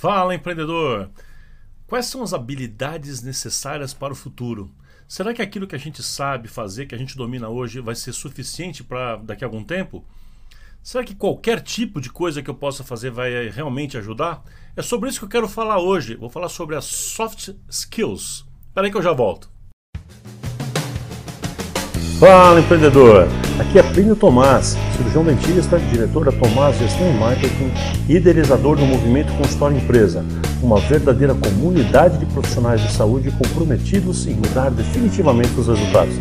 Fala, 0.00 0.34
empreendedor! 0.34 1.10
Quais 1.86 2.06
são 2.06 2.22
as 2.22 2.32
habilidades 2.32 3.20
necessárias 3.20 3.92
para 3.92 4.14
o 4.14 4.16
futuro? 4.16 4.74
Será 5.06 5.34
que 5.34 5.42
aquilo 5.42 5.66
que 5.66 5.76
a 5.76 5.78
gente 5.78 6.02
sabe 6.02 6.48
fazer, 6.48 6.86
que 6.86 6.94
a 6.94 6.98
gente 6.98 7.18
domina 7.18 7.50
hoje, 7.50 7.82
vai 7.82 7.94
ser 7.94 8.14
suficiente 8.14 8.82
para 8.82 9.16
daqui 9.16 9.44
a 9.44 9.46
algum 9.46 9.62
tempo? 9.62 10.02
Será 10.82 11.04
que 11.04 11.14
qualquer 11.14 11.60
tipo 11.60 12.00
de 12.00 12.08
coisa 12.08 12.42
que 12.42 12.48
eu 12.48 12.54
possa 12.54 12.82
fazer 12.82 13.10
vai 13.10 13.50
realmente 13.50 13.98
ajudar? 13.98 14.42
É 14.74 14.80
sobre 14.80 15.10
isso 15.10 15.18
que 15.18 15.26
eu 15.26 15.28
quero 15.28 15.46
falar 15.46 15.78
hoje. 15.78 16.14
Vou 16.14 16.30
falar 16.30 16.48
sobre 16.48 16.76
as 16.76 16.86
soft 16.86 17.50
skills. 17.68 18.46
Espera 18.68 18.86
aí 18.86 18.90
que 18.90 18.96
eu 18.96 19.02
já 19.02 19.12
volto. 19.12 19.50
Fala, 22.20 22.60
empreendedor! 22.60 23.28
Aqui 23.58 23.78
é 23.78 23.82
Plínio 23.82 24.14
Tomás, 24.14 24.76
cirurgião 24.94 25.24
dentista, 25.24 25.78
diretor 25.78 26.26
da 26.26 26.30
Tomás 26.30 26.76
Gestão 26.76 27.08
e 27.08 27.14
Marketing 27.14 27.72
e 28.06 28.16
idealizador 28.16 28.76
do 28.76 28.84
movimento 28.84 29.32
Consultório 29.38 29.78
Empresa, 29.78 30.22
uma 30.62 30.78
verdadeira 30.80 31.34
comunidade 31.34 32.18
de 32.18 32.26
profissionais 32.26 32.82
de 32.82 32.92
saúde 32.92 33.30
comprometidos 33.30 34.26
em 34.26 34.34
mudar 34.34 34.70
definitivamente 34.70 35.58
os 35.58 35.66
resultados. 35.66 36.14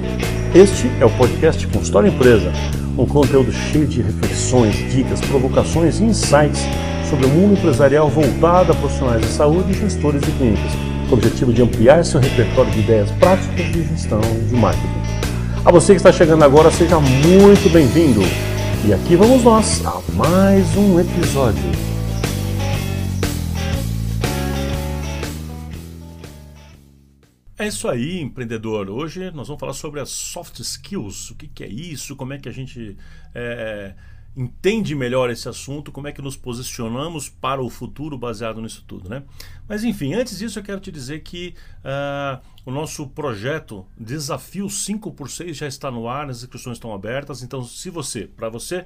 Este 0.56 0.90
é 1.02 1.06
o 1.06 1.10
podcast 1.10 1.68
Consultório 1.68 2.08
Empresa, 2.08 2.50
um 2.98 3.06
conteúdo 3.06 3.52
cheio 3.52 3.86
de 3.86 4.02
reflexões, 4.02 4.78
dicas, 4.94 5.20
provocações 5.20 6.00
e 6.00 6.06
insights 6.06 6.62
sobre 7.10 7.26
o 7.26 7.30
mundo 7.30 7.60
empresarial 7.60 8.08
voltado 8.08 8.72
a 8.72 8.76
profissionais 8.76 9.20
de 9.20 9.28
saúde 9.28 9.74
e 9.74 9.76
gestores 9.76 10.22
de 10.22 10.32
clínicas, 10.32 10.72
com 11.10 11.16
o 11.16 11.18
objetivo 11.18 11.52
de 11.52 11.62
ampliar 11.62 12.06
seu 12.06 12.22
repertório 12.22 12.72
de 12.72 12.80
ideias 12.80 13.12
práticas 13.20 13.66
de 13.66 13.84
gestão 13.84 14.22
e 14.40 14.46
de 14.46 14.56
marketing. 14.56 14.99
A 15.66 15.72
você 15.72 15.92
que 15.92 15.98
está 15.98 16.12
chegando 16.12 16.44
agora, 16.44 16.72
seja 16.72 17.00
muito 17.02 17.70
bem-vindo. 17.70 18.22
E 18.88 18.94
aqui 18.94 19.18
vamos 19.18 19.44
nós 19.44 19.86
a 19.86 20.00
mais 20.14 20.66
um 20.78 20.98
episódio. 20.98 21.62
É 27.58 27.68
isso 27.68 27.90
aí, 27.90 28.22
empreendedor. 28.22 28.90
Hoje 28.90 29.30
nós 29.32 29.50
vamos 29.50 29.60
falar 29.60 29.74
sobre 29.74 30.00
as 30.00 30.10
soft 30.10 30.60
skills. 30.60 31.32
O 31.32 31.36
que, 31.36 31.50
que 31.50 31.66
é 31.66 31.68
isso? 31.68 32.16
Como 32.16 32.32
é 32.32 32.38
que 32.38 32.48
a 32.48 32.54
gente 32.54 32.96
é, 33.36 33.94
entende 34.36 34.96
melhor 34.96 35.30
esse 35.30 35.50
assunto, 35.50 35.92
como 35.92 36.08
é 36.08 36.12
que 36.12 36.22
nos 36.22 36.38
posicionamos 36.38 37.30
para 37.30 37.62
o 37.62 37.70
futuro 37.70 38.18
baseado 38.18 38.62
nisso 38.62 38.84
tudo, 38.88 39.10
né? 39.10 39.24
Mas 39.68 39.84
enfim, 39.84 40.14
antes 40.14 40.38
disso 40.38 40.60
eu 40.60 40.64
quero 40.64 40.80
te 40.80 40.92
dizer 40.92 41.22
que 41.22 41.56
uh, 41.80 42.40
o 42.66 42.72
nosso 42.72 43.08
projeto 43.08 43.86
Desafio 43.98 44.70
5 44.70 45.12
por 45.12 45.30
6 45.30 45.58
já 45.58 45.68
está 45.68 45.92
no 45.92 46.08
ar, 46.08 46.30
as 46.30 46.44
inscrições 46.44 46.78
estão 46.78 46.94
abertas, 46.94 47.44
então 47.44 47.64
se 47.64 47.90
você, 47.90 48.28
para 48.28 48.50
você 48.50 48.86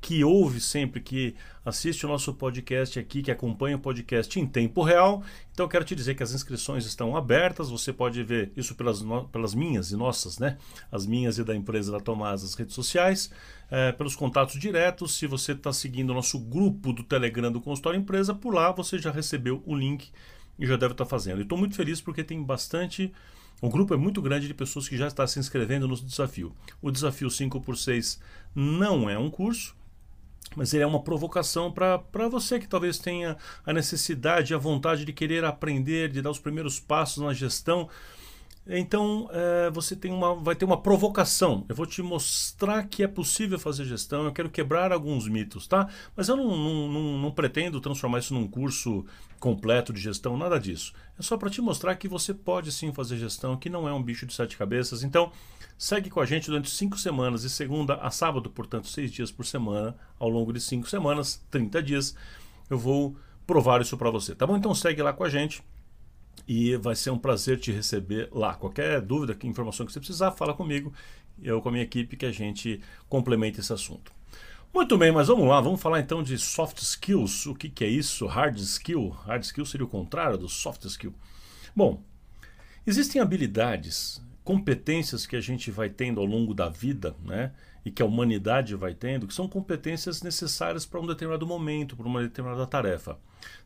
que 0.00 0.24
ouve 0.24 0.60
sempre, 0.60 1.00
que 1.00 1.34
assiste 1.64 2.06
o 2.06 2.08
nosso 2.08 2.32
podcast 2.32 2.98
aqui, 2.98 3.22
que 3.22 3.30
acompanha 3.30 3.76
o 3.76 3.80
podcast 3.80 4.40
em 4.40 4.46
tempo 4.46 4.82
real. 4.82 5.22
Então 5.52 5.68
quero 5.68 5.84
te 5.84 5.94
dizer 5.94 6.14
que 6.14 6.22
as 6.22 6.32
inscrições 6.32 6.86
estão 6.86 7.16
abertas, 7.16 7.68
você 7.68 7.92
pode 7.92 8.22
ver 8.22 8.50
isso 8.56 8.74
pelas, 8.74 9.04
pelas 9.30 9.54
minhas 9.54 9.90
e 9.90 9.96
nossas, 9.96 10.38
né? 10.38 10.56
As 10.90 11.06
minhas 11.06 11.38
e 11.38 11.44
da 11.44 11.54
empresa 11.54 11.92
da 11.92 12.00
Tomás, 12.00 12.42
as 12.42 12.54
redes 12.54 12.74
sociais, 12.74 13.30
é, 13.70 13.92
pelos 13.92 14.16
contatos 14.16 14.58
diretos. 14.58 15.14
Se 15.16 15.26
você 15.26 15.52
está 15.52 15.72
seguindo 15.72 16.10
o 16.10 16.14
nosso 16.14 16.38
grupo 16.38 16.92
do 16.92 17.02
Telegram 17.02 17.52
do 17.52 17.60
Consultório 17.60 18.00
Empresa, 18.00 18.34
por 18.34 18.54
lá 18.54 18.72
você 18.72 18.98
já 18.98 19.10
recebeu 19.10 19.62
o 19.66 19.74
link 19.74 20.10
e 20.58 20.66
já 20.66 20.76
deve 20.76 20.92
estar 20.92 21.04
tá 21.04 21.10
fazendo. 21.10 21.42
Estou 21.42 21.58
muito 21.58 21.74
feliz 21.74 22.00
porque 22.00 22.24
tem 22.24 22.42
bastante. 22.42 23.12
O 23.62 23.68
grupo 23.68 23.92
é 23.92 23.96
muito 23.96 24.22
grande 24.22 24.46
de 24.46 24.54
pessoas 24.54 24.88
que 24.88 24.96
já 24.96 25.08
estão 25.08 25.26
se 25.26 25.38
inscrevendo 25.38 25.86
no 25.86 25.94
desafio. 25.94 26.54
O 26.80 26.90
desafio 26.90 27.28
5 27.28 27.60
por 27.60 27.76
6 27.76 28.18
não 28.54 29.08
é 29.08 29.18
um 29.18 29.30
curso, 29.30 29.76
mas 30.56 30.74
ele 30.74 30.82
é 30.82 30.86
uma 30.86 31.02
provocação 31.02 31.70
para 31.70 32.28
você 32.28 32.58
que 32.58 32.68
talvez 32.68 32.98
tenha 32.98 33.36
a 33.64 33.72
necessidade, 33.72 34.54
a 34.54 34.58
vontade 34.58 35.04
de 35.04 35.12
querer 35.12 35.44
aprender, 35.44 36.10
de 36.10 36.20
dar 36.20 36.30
os 36.30 36.38
primeiros 36.38 36.80
passos 36.80 37.22
na 37.22 37.32
gestão. 37.32 37.88
Então 38.66 39.28
é, 39.32 39.70
você 39.70 39.96
tem 39.96 40.12
uma, 40.12 40.34
vai 40.34 40.54
ter 40.54 40.64
uma 40.64 40.80
provocação. 40.80 41.64
Eu 41.68 41.74
vou 41.74 41.86
te 41.86 42.02
mostrar 42.02 42.84
que 42.84 43.02
é 43.02 43.08
possível 43.08 43.58
fazer 43.58 43.84
gestão. 43.84 44.24
Eu 44.24 44.32
quero 44.32 44.50
quebrar 44.50 44.92
alguns 44.92 45.26
mitos, 45.28 45.66
tá? 45.66 45.88
Mas 46.16 46.28
eu 46.28 46.36
não, 46.36 46.56
não, 46.56 46.88
não, 46.88 47.18
não 47.18 47.30
pretendo 47.30 47.80
transformar 47.80 48.18
isso 48.18 48.34
num 48.34 48.46
curso 48.46 49.04
completo 49.38 49.92
de 49.92 50.00
gestão, 50.00 50.36
nada 50.36 50.60
disso. 50.60 50.92
É 51.18 51.22
só 51.22 51.36
para 51.36 51.50
te 51.50 51.60
mostrar 51.60 51.96
que 51.96 52.06
você 52.06 52.34
pode 52.34 52.70
sim 52.70 52.92
fazer 52.92 53.16
gestão, 53.16 53.56
que 53.56 53.70
não 53.70 53.88
é 53.88 53.92
um 53.92 54.02
bicho 54.02 54.26
de 54.26 54.34
sete 54.34 54.56
cabeças. 54.56 55.02
Então 55.02 55.32
Segue 55.80 56.10
com 56.10 56.20
a 56.20 56.26
gente 56.26 56.50
durante 56.50 56.68
cinco 56.68 56.98
semanas, 56.98 57.40
de 57.40 57.48
segunda 57.48 57.94
a 57.94 58.10
sábado, 58.10 58.50
portanto, 58.50 58.86
seis 58.86 59.10
dias 59.10 59.32
por 59.32 59.46
semana, 59.46 59.96
ao 60.18 60.28
longo 60.28 60.52
de 60.52 60.60
cinco 60.60 60.86
semanas, 60.86 61.42
30 61.50 61.82
dias. 61.82 62.14
Eu 62.68 62.78
vou 62.78 63.16
provar 63.46 63.80
isso 63.80 63.96
para 63.96 64.10
você, 64.10 64.34
tá 64.34 64.46
bom? 64.46 64.58
Então 64.58 64.74
segue 64.74 65.00
lá 65.02 65.14
com 65.14 65.24
a 65.24 65.30
gente 65.30 65.62
e 66.46 66.76
vai 66.76 66.94
ser 66.94 67.10
um 67.10 67.18
prazer 67.18 67.58
te 67.58 67.72
receber 67.72 68.28
lá. 68.32 68.54
Qualquer 68.54 69.00
dúvida, 69.00 69.36
informação 69.44 69.86
que 69.86 69.92
você 69.92 70.00
precisar, 70.00 70.32
fala 70.32 70.54
comigo, 70.54 70.92
eu 71.42 71.60
com 71.60 71.68
a 71.68 71.72
minha 71.72 71.84
equipe, 71.84 72.16
que 72.16 72.26
a 72.26 72.32
gente 72.32 72.80
complementa 73.08 73.60
esse 73.60 73.72
assunto. 73.72 74.12
Muito 74.72 74.96
bem, 74.96 75.10
mas 75.10 75.26
vamos 75.26 75.48
lá, 75.48 75.60
vamos 75.60 75.80
falar 75.80 75.98
então 75.98 76.22
de 76.22 76.38
soft 76.38 76.78
skills. 76.78 77.46
O 77.46 77.54
que, 77.54 77.68
que 77.68 77.84
é 77.84 77.88
isso? 77.88 78.26
Hard 78.26 78.56
skill? 78.58 79.08
Hard 79.08 79.42
skill 79.42 79.66
seria 79.66 79.84
o 79.84 79.88
contrário 79.90 80.38
do 80.38 80.48
soft 80.48 80.84
skill. 80.84 81.12
Bom, 81.74 82.02
existem 82.86 83.20
habilidades 83.20 84.22
competências 84.44 85.26
que 85.26 85.36
a 85.36 85.40
gente 85.40 85.70
vai 85.70 85.90
tendo 85.90 86.20
ao 86.20 86.26
longo 86.26 86.54
da 86.54 86.68
vida, 86.68 87.16
né? 87.24 87.52
E 87.84 87.90
que 87.90 88.02
a 88.02 88.06
humanidade 88.06 88.74
vai 88.74 88.94
tendo, 88.94 89.26
que 89.26 89.34
são 89.34 89.48
competências 89.48 90.22
necessárias 90.22 90.84
para 90.84 91.00
um 91.00 91.06
determinado 91.06 91.46
momento, 91.46 91.96
para 91.96 92.06
uma 92.06 92.22
determinada 92.22 92.66
tarefa. 92.66 93.18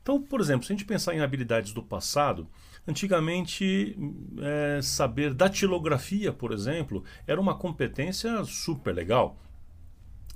Então, 0.03 0.23
por 0.23 0.41
exemplo, 0.41 0.65
se 0.65 0.73
a 0.73 0.77
gente 0.77 0.87
pensar 0.87 1.15
em 1.15 1.21
habilidades 1.21 1.73
do 1.73 1.83
passado, 1.83 2.49
antigamente 2.87 3.97
é, 4.41 4.81
saber 4.83 5.35
datilografia, 5.35 6.33
por 6.33 6.53
exemplo, 6.53 7.03
era 7.27 7.41
uma 7.41 7.57
competência 7.57 8.45
super 8.45 8.95
legal. 8.95 9.39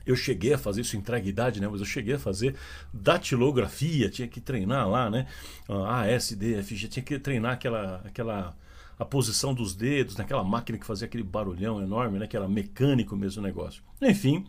Eu 0.06 0.16
cheguei 0.16 0.54
a 0.54 0.58
fazer 0.58 0.80
isso 0.80 0.96
em 0.96 1.02
idade, 1.26 1.60
né? 1.60 1.68
Mas 1.68 1.80
eu 1.80 1.86
cheguei 1.86 2.14
a 2.14 2.18
fazer 2.18 2.56
datilografia, 2.92 4.08
tinha 4.08 4.26
que 4.26 4.40
treinar 4.40 4.88
lá, 4.88 5.10
né? 5.10 5.26
A, 5.68 6.06
S, 6.06 6.34
D, 6.34 6.54
F, 6.56 6.74
G, 6.74 6.88
tinha 6.88 7.02
que 7.02 7.18
treinar 7.18 7.52
aquela, 7.52 7.96
aquela 8.06 8.56
a 8.98 9.04
posição 9.04 9.54
dos 9.54 9.74
dedos 9.74 10.16
naquela 10.16 10.42
máquina 10.42 10.78
que 10.78 10.86
fazia 10.86 11.06
aquele 11.06 11.22
barulhão 11.22 11.80
enorme, 11.80 12.18
né, 12.18 12.26
que 12.26 12.36
era 12.36 12.48
mecânico 12.48 13.16
mesmo 13.16 13.40
o 13.40 13.44
negócio. 13.44 13.82
Enfim, 14.02 14.44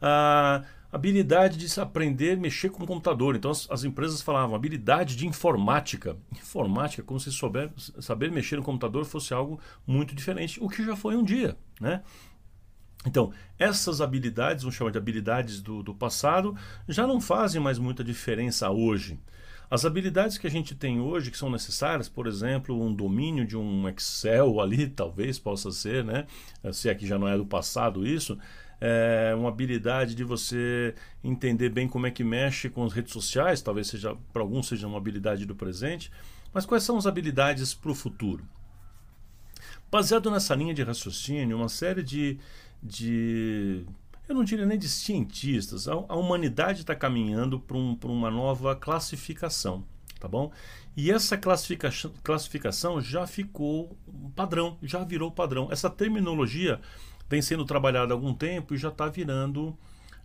a 0.00 0.62
habilidade 0.92 1.56
de 1.56 1.80
aprender 1.80 2.36
a 2.36 2.40
mexer 2.40 2.70
com 2.70 2.84
o 2.84 2.86
computador. 2.86 3.34
Então 3.34 3.50
as, 3.50 3.68
as, 3.70 3.82
empresas 3.82 4.22
falavam 4.22 4.54
habilidade 4.54 5.16
de 5.16 5.26
informática. 5.26 6.16
Informática, 6.32 7.02
como 7.02 7.18
se 7.18 7.32
souber, 7.32 7.70
saber 8.00 8.30
mexer 8.30 8.56
no 8.56 8.62
computador 8.62 9.04
fosse 9.04 9.32
algo 9.32 9.58
muito 9.86 10.14
diferente, 10.14 10.62
o 10.62 10.68
que 10.68 10.84
já 10.84 10.94
foi 10.94 11.16
um 11.16 11.24
dia, 11.24 11.56
né? 11.80 12.02
Então, 13.06 13.32
essas 13.58 14.00
habilidades, 14.00 14.62
vamos 14.62 14.76
chamar 14.76 14.90
de 14.90 14.96
habilidades 14.96 15.60
do, 15.60 15.82
do 15.82 15.94
passado, 15.94 16.56
já 16.88 17.06
não 17.06 17.20
fazem 17.20 17.60
mais 17.60 17.78
muita 17.78 18.02
diferença 18.02 18.70
hoje. 18.70 19.20
As 19.70 19.84
habilidades 19.84 20.38
que 20.38 20.46
a 20.46 20.50
gente 20.50 20.74
tem 20.74 21.00
hoje, 21.00 21.30
que 21.30 21.38
são 21.38 21.50
necessárias, 21.50 22.08
por 22.08 22.26
exemplo, 22.26 22.80
um 22.80 22.94
domínio 22.94 23.46
de 23.46 23.56
um 23.56 23.88
Excel 23.88 24.60
ali, 24.60 24.86
talvez 24.90 25.38
possa 25.38 25.70
ser, 25.70 26.04
né? 26.04 26.26
Se 26.72 26.88
é 26.88 26.94
que 26.94 27.06
já 27.06 27.18
não 27.18 27.26
é 27.26 27.36
do 27.36 27.46
passado 27.46 28.06
isso, 28.06 28.38
é 28.80 29.34
uma 29.34 29.48
habilidade 29.48 30.14
de 30.14 30.24
você 30.24 30.94
entender 31.22 31.70
bem 31.70 31.88
como 31.88 32.06
é 32.06 32.10
que 32.10 32.22
mexe 32.22 32.68
com 32.68 32.84
as 32.84 32.92
redes 32.92 33.12
sociais, 33.12 33.62
talvez 33.62 33.86
seja 33.86 34.16
para 34.32 34.42
alguns 34.42 34.68
seja 34.68 34.86
uma 34.86 34.98
habilidade 34.98 35.46
do 35.46 35.54
presente, 35.54 36.10
mas 36.52 36.66
quais 36.66 36.82
são 36.82 36.96
as 36.96 37.06
habilidades 37.06 37.72
para 37.72 37.90
o 37.90 37.94
futuro? 37.94 38.44
Baseado 39.90 40.30
nessa 40.30 40.54
linha 40.54 40.74
de 40.74 40.82
raciocínio, 40.82 41.56
uma 41.56 41.68
série 41.68 42.02
de, 42.02 42.38
de 42.82 43.84
eu 44.28 44.34
não 44.34 44.44
diria 44.44 44.66
nem 44.66 44.78
de 44.78 44.88
cientistas, 44.88 45.86
a, 45.88 45.92
a 45.92 46.16
humanidade 46.16 46.80
está 46.80 46.94
caminhando 46.94 47.60
para 47.60 47.76
um, 47.76 47.98
uma 48.04 48.30
nova 48.30 48.74
classificação, 48.74 49.84
tá 50.18 50.26
bom? 50.26 50.50
E 50.96 51.10
essa 51.10 51.36
classifica, 51.36 51.90
classificação 52.22 53.00
já 53.00 53.26
ficou 53.26 53.96
padrão, 54.34 54.78
já 54.82 55.02
virou 55.02 55.30
padrão. 55.30 55.68
Essa 55.70 55.90
terminologia 55.90 56.80
vem 57.28 57.42
sendo 57.42 57.64
trabalhada 57.64 58.12
há 58.12 58.16
algum 58.16 58.32
tempo 58.32 58.74
e 58.74 58.78
já 58.78 58.88
está 58.88 59.08
virando, 59.08 59.76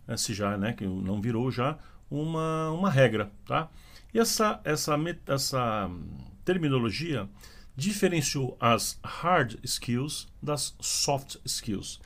eh, 0.06 0.16
se 0.16 0.32
já, 0.32 0.56
né, 0.56 0.72
que 0.72 0.86
não 0.86 1.20
virou 1.20 1.50
já, 1.50 1.76
uma, 2.10 2.70
uma 2.70 2.90
regra, 2.90 3.30
tá? 3.46 3.68
E 4.12 4.18
essa, 4.18 4.60
essa, 4.64 4.96
essa 5.26 5.90
terminologia 6.44 7.28
diferenciou 7.76 8.56
as 8.60 8.98
hard 9.02 9.58
skills 9.64 10.28
das 10.42 10.74
soft 10.80 11.36
skills. 11.44 12.00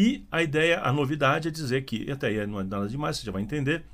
E 0.00 0.24
a 0.30 0.40
ideia, 0.40 0.80
a 0.80 0.92
novidade 0.92 1.48
é 1.48 1.50
dizer 1.50 1.84
que, 1.84 2.08
até 2.08 2.28
aí 2.28 2.46
não 2.46 2.60
é 2.60 2.62
nada 2.62 2.88
demais, 2.88 3.16
você 3.16 3.26
já 3.26 3.32
vai 3.32 3.42
entender, 3.42 3.84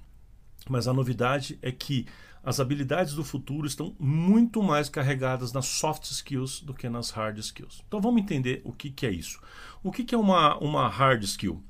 mas 0.68 0.86
a 0.86 0.92
novidade 0.92 1.58
é 1.62 1.72
que 1.72 2.06
as 2.42 2.60
habilidades 2.60 3.14
do 3.14 3.24
futuro 3.24 3.66
estão 3.66 3.96
muito 3.98 4.62
mais 4.62 4.90
carregadas 4.90 5.50
nas 5.50 5.64
soft 5.64 6.04
skills 6.10 6.60
do 6.60 6.74
que 6.74 6.90
nas 6.90 7.08
hard 7.08 7.38
skills. 7.38 7.82
Então 7.88 8.02
vamos 8.02 8.20
entender 8.20 8.60
o 8.66 8.70
que, 8.70 8.90
que 8.90 9.06
é 9.06 9.10
isso. 9.10 9.40
O 9.82 9.90
que, 9.90 10.04
que 10.04 10.14
é 10.14 10.18
uma, 10.18 10.58
uma 10.58 10.86
hard 10.88 11.24
skill? 11.24 11.64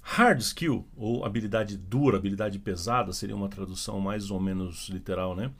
Hard 0.00 0.40
skill, 0.40 0.84
ou 0.96 1.24
habilidade 1.24 1.76
dura, 1.76 2.16
habilidade 2.16 2.58
pesada, 2.58 3.12
seria 3.12 3.36
uma 3.36 3.48
tradução 3.48 4.00
mais 4.00 4.32
ou 4.32 4.40
menos 4.40 4.88
literal, 4.88 5.36
né? 5.36 5.52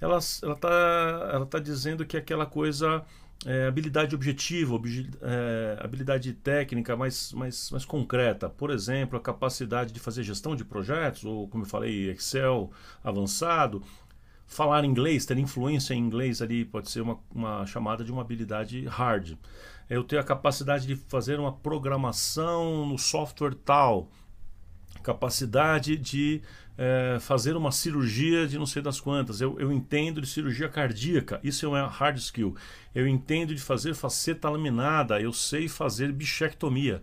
ela 0.00 0.16
está 0.16 1.30
ela 1.30 1.44
tá 1.44 1.58
dizendo 1.58 2.06
que 2.06 2.16
é 2.16 2.20
aquela 2.20 2.46
coisa 2.46 3.04
é, 3.46 3.66
habilidade 3.66 4.14
objetiva, 4.14 4.78
é, 5.22 5.78
habilidade 5.80 6.32
técnica 6.34 6.96
mais, 6.96 7.32
mais, 7.32 7.70
mais 7.70 7.84
concreta. 7.84 8.50
Por 8.50 8.70
exemplo, 8.70 9.18
a 9.18 9.20
capacidade 9.20 9.92
de 9.92 10.00
fazer 10.00 10.22
gestão 10.22 10.54
de 10.54 10.64
projetos, 10.64 11.24
ou 11.24 11.48
como 11.48 11.64
eu 11.64 11.68
falei, 11.68 12.10
Excel 12.10 12.70
avançado. 13.02 13.82
Falar 14.46 14.84
inglês, 14.84 15.24
ter 15.24 15.38
influência 15.38 15.94
em 15.94 15.98
inglês 15.98 16.42
ali 16.42 16.64
pode 16.64 16.90
ser 16.90 17.00
uma, 17.00 17.18
uma 17.32 17.64
chamada 17.66 18.04
de 18.04 18.12
uma 18.12 18.20
habilidade 18.22 18.84
hard. 18.86 19.38
Eu 19.88 20.04
ter 20.04 20.18
a 20.18 20.24
capacidade 20.24 20.86
de 20.86 20.96
fazer 20.96 21.38
uma 21.38 21.52
programação 21.52 22.84
no 22.86 22.98
software 22.98 23.54
tal, 23.54 24.10
capacidade 25.02 25.96
de 25.96 26.40
é, 26.78 27.18
fazer 27.20 27.56
uma 27.56 27.70
cirurgia 27.70 28.46
de 28.46 28.58
não 28.58 28.64
sei 28.64 28.80
das 28.80 29.00
quantas. 29.00 29.40
Eu, 29.40 29.58
eu 29.60 29.70
entendo 29.70 30.20
de 30.20 30.26
cirurgia 30.26 30.68
cardíaca, 30.68 31.38
isso 31.44 31.66
é 31.66 31.68
uma 31.68 31.86
hard 31.86 32.16
skill. 32.16 32.56
Eu 32.94 33.06
entendo 33.06 33.54
de 33.54 33.60
fazer 33.60 33.94
faceta 33.94 34.48
laminada, 34.48 35.20
eu 35.20 35.32
sei 35.32 35.68
fazer 35.68 36.10
bichectomia. 36.10 37.02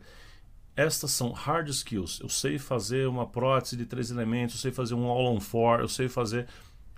Estas 0.75 1.11
são 1.11 1.31
hard 1.31 1.69
skills. 1.69 2.19
Eu 2.21 2.29
sei 2.29 2.57
fazer 2.59 3.07
uma 3.07 3.25
prótese 3.25 3.75
de 3.77 3.85
três 3.85 4.11
elementos, 4.11 4.55
eu 4.55 4.61
sei 4.61 4.71
fazer 4.71 4.93
um 4.93 5.05
all-on 5.05 5.39
four, 5.39 5.79
eu 5.79 5.87
sei 5.87 6.07
fazer. 6.07 6.47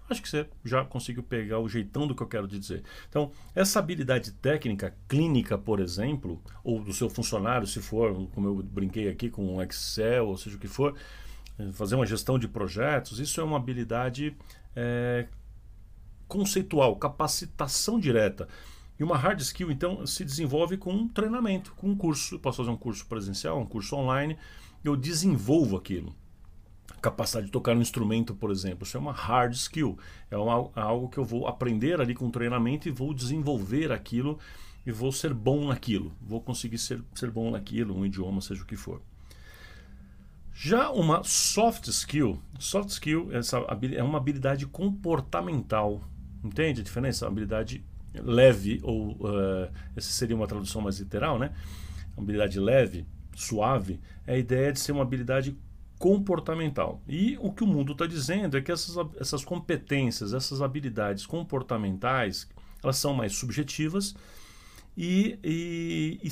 Acho 0.10 0.22
que 0.22 0.30
você 0.30 0.48
já 0.66 0.84
conseguiu 0.84 1.22
pegar 1.22 1.60
o 1.60 1.70
jeitão 1.70 2.08
do 2.08 2.16
que 2.16 2.24
eu 2.24 2.28
quero 2.28 2.48
dizer. 2.48 2.84
Então, 3.08 3.32
essa 3.54 3.80
habilidade 3.80 4.32
técnica, 4.32 4.96
clínica, 5.08 5.58
por 5.58 5.80
exemplo, 5.80 6.42
ou 6.64 6.84
do 6.84 6.94
seu 6.94 7.10
funcionário, 7.10 7.68
se 7.68 7.80
for, 7.80 8.28
como 8.34 8.48
eu 8.48 8.56
brinquei 8.64 9.08
aqui 9.08 9.30
com 9.30 9.56
o 9.56 9.62
Excel, 9.62 10.28
ou 10.28 10.38
seja 10.38 10.56
o 10.56 10.60
que 10.60 10.68
for, 10.68 10.96
fazer 11.74 11.96
uma 11.96 12.06
gestão 12.06 12.40
de 12.40 12.48
projetos, 12.48 13.20
isso 13.20 13.40
é 13.40 13.44
uma 13.44 13.58
habilidade 13.58 14.36
é, 14.76 15.28
conceitual, 16.28 16.96
capacitação 16.96 18.00
direta. 18.00 18.48
E 19.00 19.04
uma 19.04 19.18
hard 19.18 19.40
skill, 19.42 19.72
então, 19.72 20.06
se 20.06 20.26
desenvolve 20.26 20.78
com 20.78 20.92
um 20.92 21.08
treinamento, 21.08 21.74
com 21.76 21.88
um 21.88 21.96
curso. 21.96 22.36
Eu 22.36 22.40
posso 22.40 22.58
fazer 22.58 22.70
um 22.70 22.78
curso 22.78 23.06
presencial, 23.06 23.60
um 23.60 23.66
curso 23.66 23.96
online, 23.96 24.38
eu 24.84 24.96
desenvolvo 24.96 25.78
aquilo. 25.78 26.14
Capacidade 27.02 27.46
de 27.46 27.52
tocar 27.52 27.76
um 27.76 27.82
instrumento, 27.82 28.36
por 28.36 28.52
exemplo, 28.52 28.84
isso 28.84 28.98
é 28.98 29.00
uma 29.00 29.12
hard 29.12 29.54
skill. 29.54 29.98
É 30.30 30.38
uma, 30.38 30.70
algo 30.76 31.10
que 31.10 31.18
eu 31.18 31.24
vou 31.24 31.48
aprender 31.48 32.02
ali 32.02 32.14
com 32.14 32.30
treinamento 32.30 32.88
e 32.88 32.92
vou 32.92 33.14
desenvolver 33.14 33.92
aquilo 33.92 34.38
e 34.86 34.92
vou 34.92 35.12
ser 35.12 35.34
bom 35.34 35.68
naquilo. 35.68 36.12
Vou 36.22 36.42
conseguir 36.42 36.78
ser, 36.78 37.02
ser 37.14 37.32
bom 37.32 37.52
naquilo, 37.52 37.98
um 37.98 38.06
idioma, 38.06 38.42
seja 38.42 38.64
o 38.64 38.66
que 38.66 38.76
for. 38.76 39.02
Já 40.54 40.90
uma 40.90 41.24
soft 41.24 41.88
skill, 41.88 42.42
soft 42.60 42.90
skill 42.90 43.30
essa 43.32 43.60
é 43.96 44.04
uma 44.04 44.18
habilidade 44.18 44.66
comportamental. 44.66 46.04
Entende 46.44 46.82
a 46.82 46.84
diferença? 46.84 47.26
Uma 47.26 47.32
habilidade 47.32 47.86
leve, 48.14 48.80
ou 48.84 49.12
uh, 49.12 49.72
essa 49.96 50.12
seria 50.12 50.36
uma 50.36 50.48
tradução 50.48 50.82
mais 50.82 51.00
literal, 51.00 51.40
né? 51.40 51.54
Uma 52.18 52.24
habilidade 52.24 52.60
leve, 52.60 53.06
suave, 53.36 54.02
é 54.28 54.34
a 54.34 54.38
ideia 54.38 54.74
de 54.74 54.80
ser 54.80 54.92
uma 54.92 55.04
habilidade 55.04 55.58
comportamental. 56.00 57.02
E 57.08 57.38
o 57.42 57.52
que 57.52 57.64
o 57.64 57.68
mundo 57.68 57.92
está 57.92 58.08
dizendo 58.08 58.58
é 58.58 58.62
que 58.62 58.72
essas, 58.72 58.96
essas 59.20 59.44
competências, 59.44 60.34
essas 60.34 60.62
habilidades 60.62 61.26
comportamentais, 61.26 62.48
elas 62.82 62.96
são 62.96 63.14
mais 63.14 63.36
subjetivas 63.36 64.16
e, 64.98 65.38
e, 65.44 66.20
e, 66.24 66.30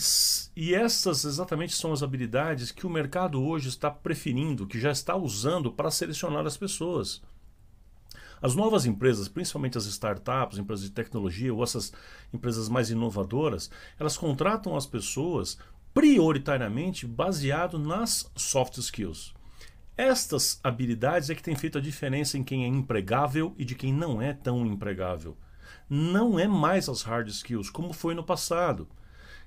e, 0.55 0.73
essas 0.73 1.25
exatamente 1.25 1.73
são 1.73 1.93
as 1.93 2.01
habilidades 2.01 2.71
que 2.71 2.87
o 2.87 2.89
mercado 2.89 3.41
hoje 3.41 3.69
está 3.69 3.91
preferindo, 3.91 4.65
que 4.65 4.79
já 4.79 4.91
está 4.91 5.15
usando 5.15 5.71
para 5.71 5.91
selecionar 5.91 6.45
as 6.45 6.57
pessoas. 6.57 7.21
As 8.41 8.55
novas 8.55 8.85
empresas, 8.85 9.27
principalmente 9.27 9.77
as 9.77 9.85
startups, 9.85 10.57
empresas 10.57 10.85
de 10.85 10.91
tecnologia 10.91 11.53
ou 11.53 11.63
essas 11.63 11.91
empresas 12.33 12.69
mais 12.69 12.89
inovadoras, 12.89 13.69
elas 13.99 14.17
contratam 14.17 14.75
as 14.75 14.85
pessoas 14.85 15.57
prioritariamente 15.93 17.07
baseado 17.07 17.79
nas 17.79 18.29
soft 18.35 18.77
skills. 18.77 19.36
Estas 19.97 20.59
habilidades 20.63 21.29
é 21.29 21.35
que 21.35 21.43
têm 21.43 21.55
feito 21.55 21.79
a 21.79 21.81
diferença 21.81 22.37
em 22.37 22.43
quem 22.43 22.63
é 22.63 22.67
empregável 22.67 23.53
e 23.57 23.65
de 23.65 23.75
quem 23.75 23.91
não 23.91 24.21
é 24.21 24.31
tão 24.31 24.65
empregável 24.65 25.35
não 25.89 26.37
é 26.37 26.47
mais 26.47 26.89
as 26.89 27.01
hard 27.01 27.27
skills 27.29 27.69
como 27.69 27.93
foi 27.93 28.13
no 28.13 28.23
passado. 28.23 28.87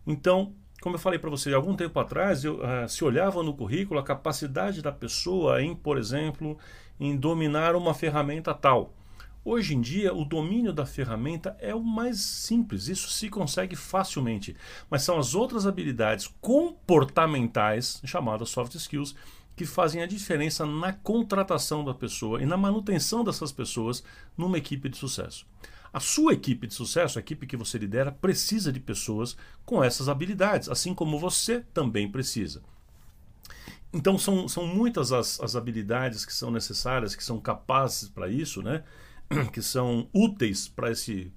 Então, 0.06 0.54
como 0.80 0.96
eu 0.96 1.00
falei 1.00 1.18
para 1.18 1.30
você, 1.30 1.52
algum 1.52 1.76
tempo 1.76 1.98
atrás, 2.00 2.44
eu, 2.44 2.60
uh, 2.60 2.88
se 2.88 3.04
olhava 3.04 3.42
no 3.42 3.54
currículo 3.54 4.00
a 4.00 4.04
capacidade 4.04 4.80
da 4.80 4.90
pessoa 4.90 5.62
em, 5.62 5.74
por 5.74 5.98
exemplo, 5.98 6.56
em 6.98 7.16
dominar 7.16 7.76
uma 7.76 7.92
ferramenta 7.92 8.54
tal. 8.54 8.94
Hoje 9.42 9.74
em 9.74 9.80
dia, 9.80 10.14
o 10.14 10.22
domínio 10.22 10.72
da 10.72 10.84
ferramenta 10.84 11.56
é 11.60 11.74
o 11.74 11.82
mais 11.82 12.20
simples, 12.20 12.88
isso 12.88 13.08
se 13.08 13.30
consegue 13.30 13.74
facilmente. 13.74 14.54
Mas 14.90 15.02
são 15.02 15.18
as 15.18 15.34
outras 15.34 15.66
habilidades 15.66 16.28
comportamentais, 16.42 18.02
chamadas 18.04 18.50
soft 18.50 18.74
skills, 18.74 19.14
que 19.60 19.66
fazem 19.66 20.02
a 20.02 20.06
diferença 20.06 20.64
na 20.64 20.90
contratação 20.90 21.84
da 21.84 21.92
pessoa 21.92 22.42
e 22.42 22.46
na 22.46 22.56
manutenção 22.56 23.22
dessas 23.22 23.52
pessoas 23.52 24.02
numa 24.34 24.56
equipe 24.56 24.88
de 24.88 24.96
sucesso. 24.96 25.46
A 25.92 26.00
sua 26.00 26.32
equipe 26.32 26.66
de 26.66 26.72
sucesso, 26.72 27.18
a 27.18 27.20
equipe 27.20 27.46
que 27.46 27.58
você 27.58 27.76
lidera, 27.76 28.10
precisa 28.10 28.72
de 28.72 28.80
pessoas 28.80 29.36
com 29.66 29.84
essas 29.84 30.08
habilidades, 30.08 30.70
assim 30.70 30.94
como 30.94 31.18
você 31.18 31.60
também 31.74 32.10
precisa. 32.10 32.62
Então 33.92 34.16
são, 34.16 34.48
são 34.48 34.66
muitas 34.66 35.12
as, 35.12 35.38
as 35.38 35.54
habilidades 35.54 36.24
que 36.24 36.32
são 36.32 36.50
necessárias, 36.50 37.14
que 37.14 37.22
são 37.22 37.38
capazes 37.38 38.08
para 38.08 38.30
isso, 38.30 38.62
né? 38.62 38.82
que 39.52 39.60
são 39.60 40.08
úteis 40.10 40.68
para 40.68 40.90
esse, 40.90 41.30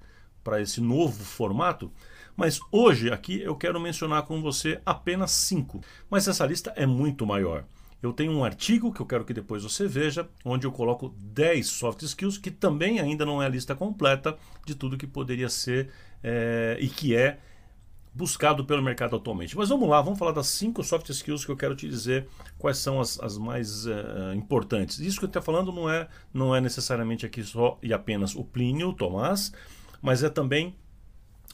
esse 0.62 0.80
novo 0.80 1.22
formato. 1.22 1.92
Mas 2.34 2.58
hoje 2.72 3.12
aqui 3.12 3.42
eu 3.42 3.54
quero 3.54 3.78
mencionar 3.78 4.22
com 4.22 4.40
você 4.40 4.80
apenas 4.86 5.30
cinco. 5.30 5.82
Mas 6.08 6.26
essa 6.26 6.46
lista 6.46 6.72
é 6.74 6.86
muito 6.86 7.26
maior 7.26 7.66
eu 8.02 8.12
tenho 8.12 8.32
um 8.32 8.44
artigo 8.44 8.92
que 8.92 9.00
eu 9.00 9.06
quero 9.06 9.24
que 9.24 9.32
depois 9.32 9.62
você 9.62 9.88
veja, 9.88 10.28
onde 10.44 10.66
eu 10.66 10.72
coloco 10.72 11.14
10 11.18 11.66
soft 11.66 12.02
skills, 12.02 12.38
que 12.38 12.50
também 12.50 13.00
ainda 13.00 13.24
não 13.24 13.42
é 13.42 13.46
a 13.46 13.48
lista 13.48 13.74
completa 13.74 14.36
de 14.66 14.74
tudo 14.74 14.98
que 14.98 15.06
poderia 15.06 15.48
ser 15.48 15.90
é, 16.22 16.76
e 16.80 16.88
que 16.88 17.16
é 17.16 17.38
buscado 18.14 18.64
pelo 18.64 18.80
mercado 18.80 19.16
atualmente. 19.16 19.56
Mas 19.56 19.68
vamos 19.68 19.88
lá, 19.88 20.00
vamos 20.00 20.18
falar 20.18 20.30
das 20.30 20.46
cinco 20.46 20.84
soft 20.84 21.08
skills 21.10 21.44
que 21.44 21.50
eu 21.50 21.56
quero 21.56 21.74
te 21.74 21.88
dizer 21.88 22.28
quais 22.56 22.78
são 22.78 23.00
as, 23.00 23.18
as 23.18 23.36
mais 23.36 23.86
uh, 23.86 24.32
importantes. 24.36 25.00
Isso 25.00 25.18
que 25.18 25.24
eu 25.24 25.28
estou 25.28 25.42
falando 25.42 25.72
não 25.72 25.90
é, 25.90 26.08
não 26.32 26.54
é 26.54 26.60
necessariamente 26.60 27.26
aqui 27.26 27.42
só 27.42 27.76
e 27.82 27.92
apenas 27.92 28.36
o 28.36 28.44
Plínio, 28.44 28.90
o 28.90 28.94
Tomás, 28.94 29.52
mas 30.00 30.22
é 30.22 30.28
também 30.28 30.76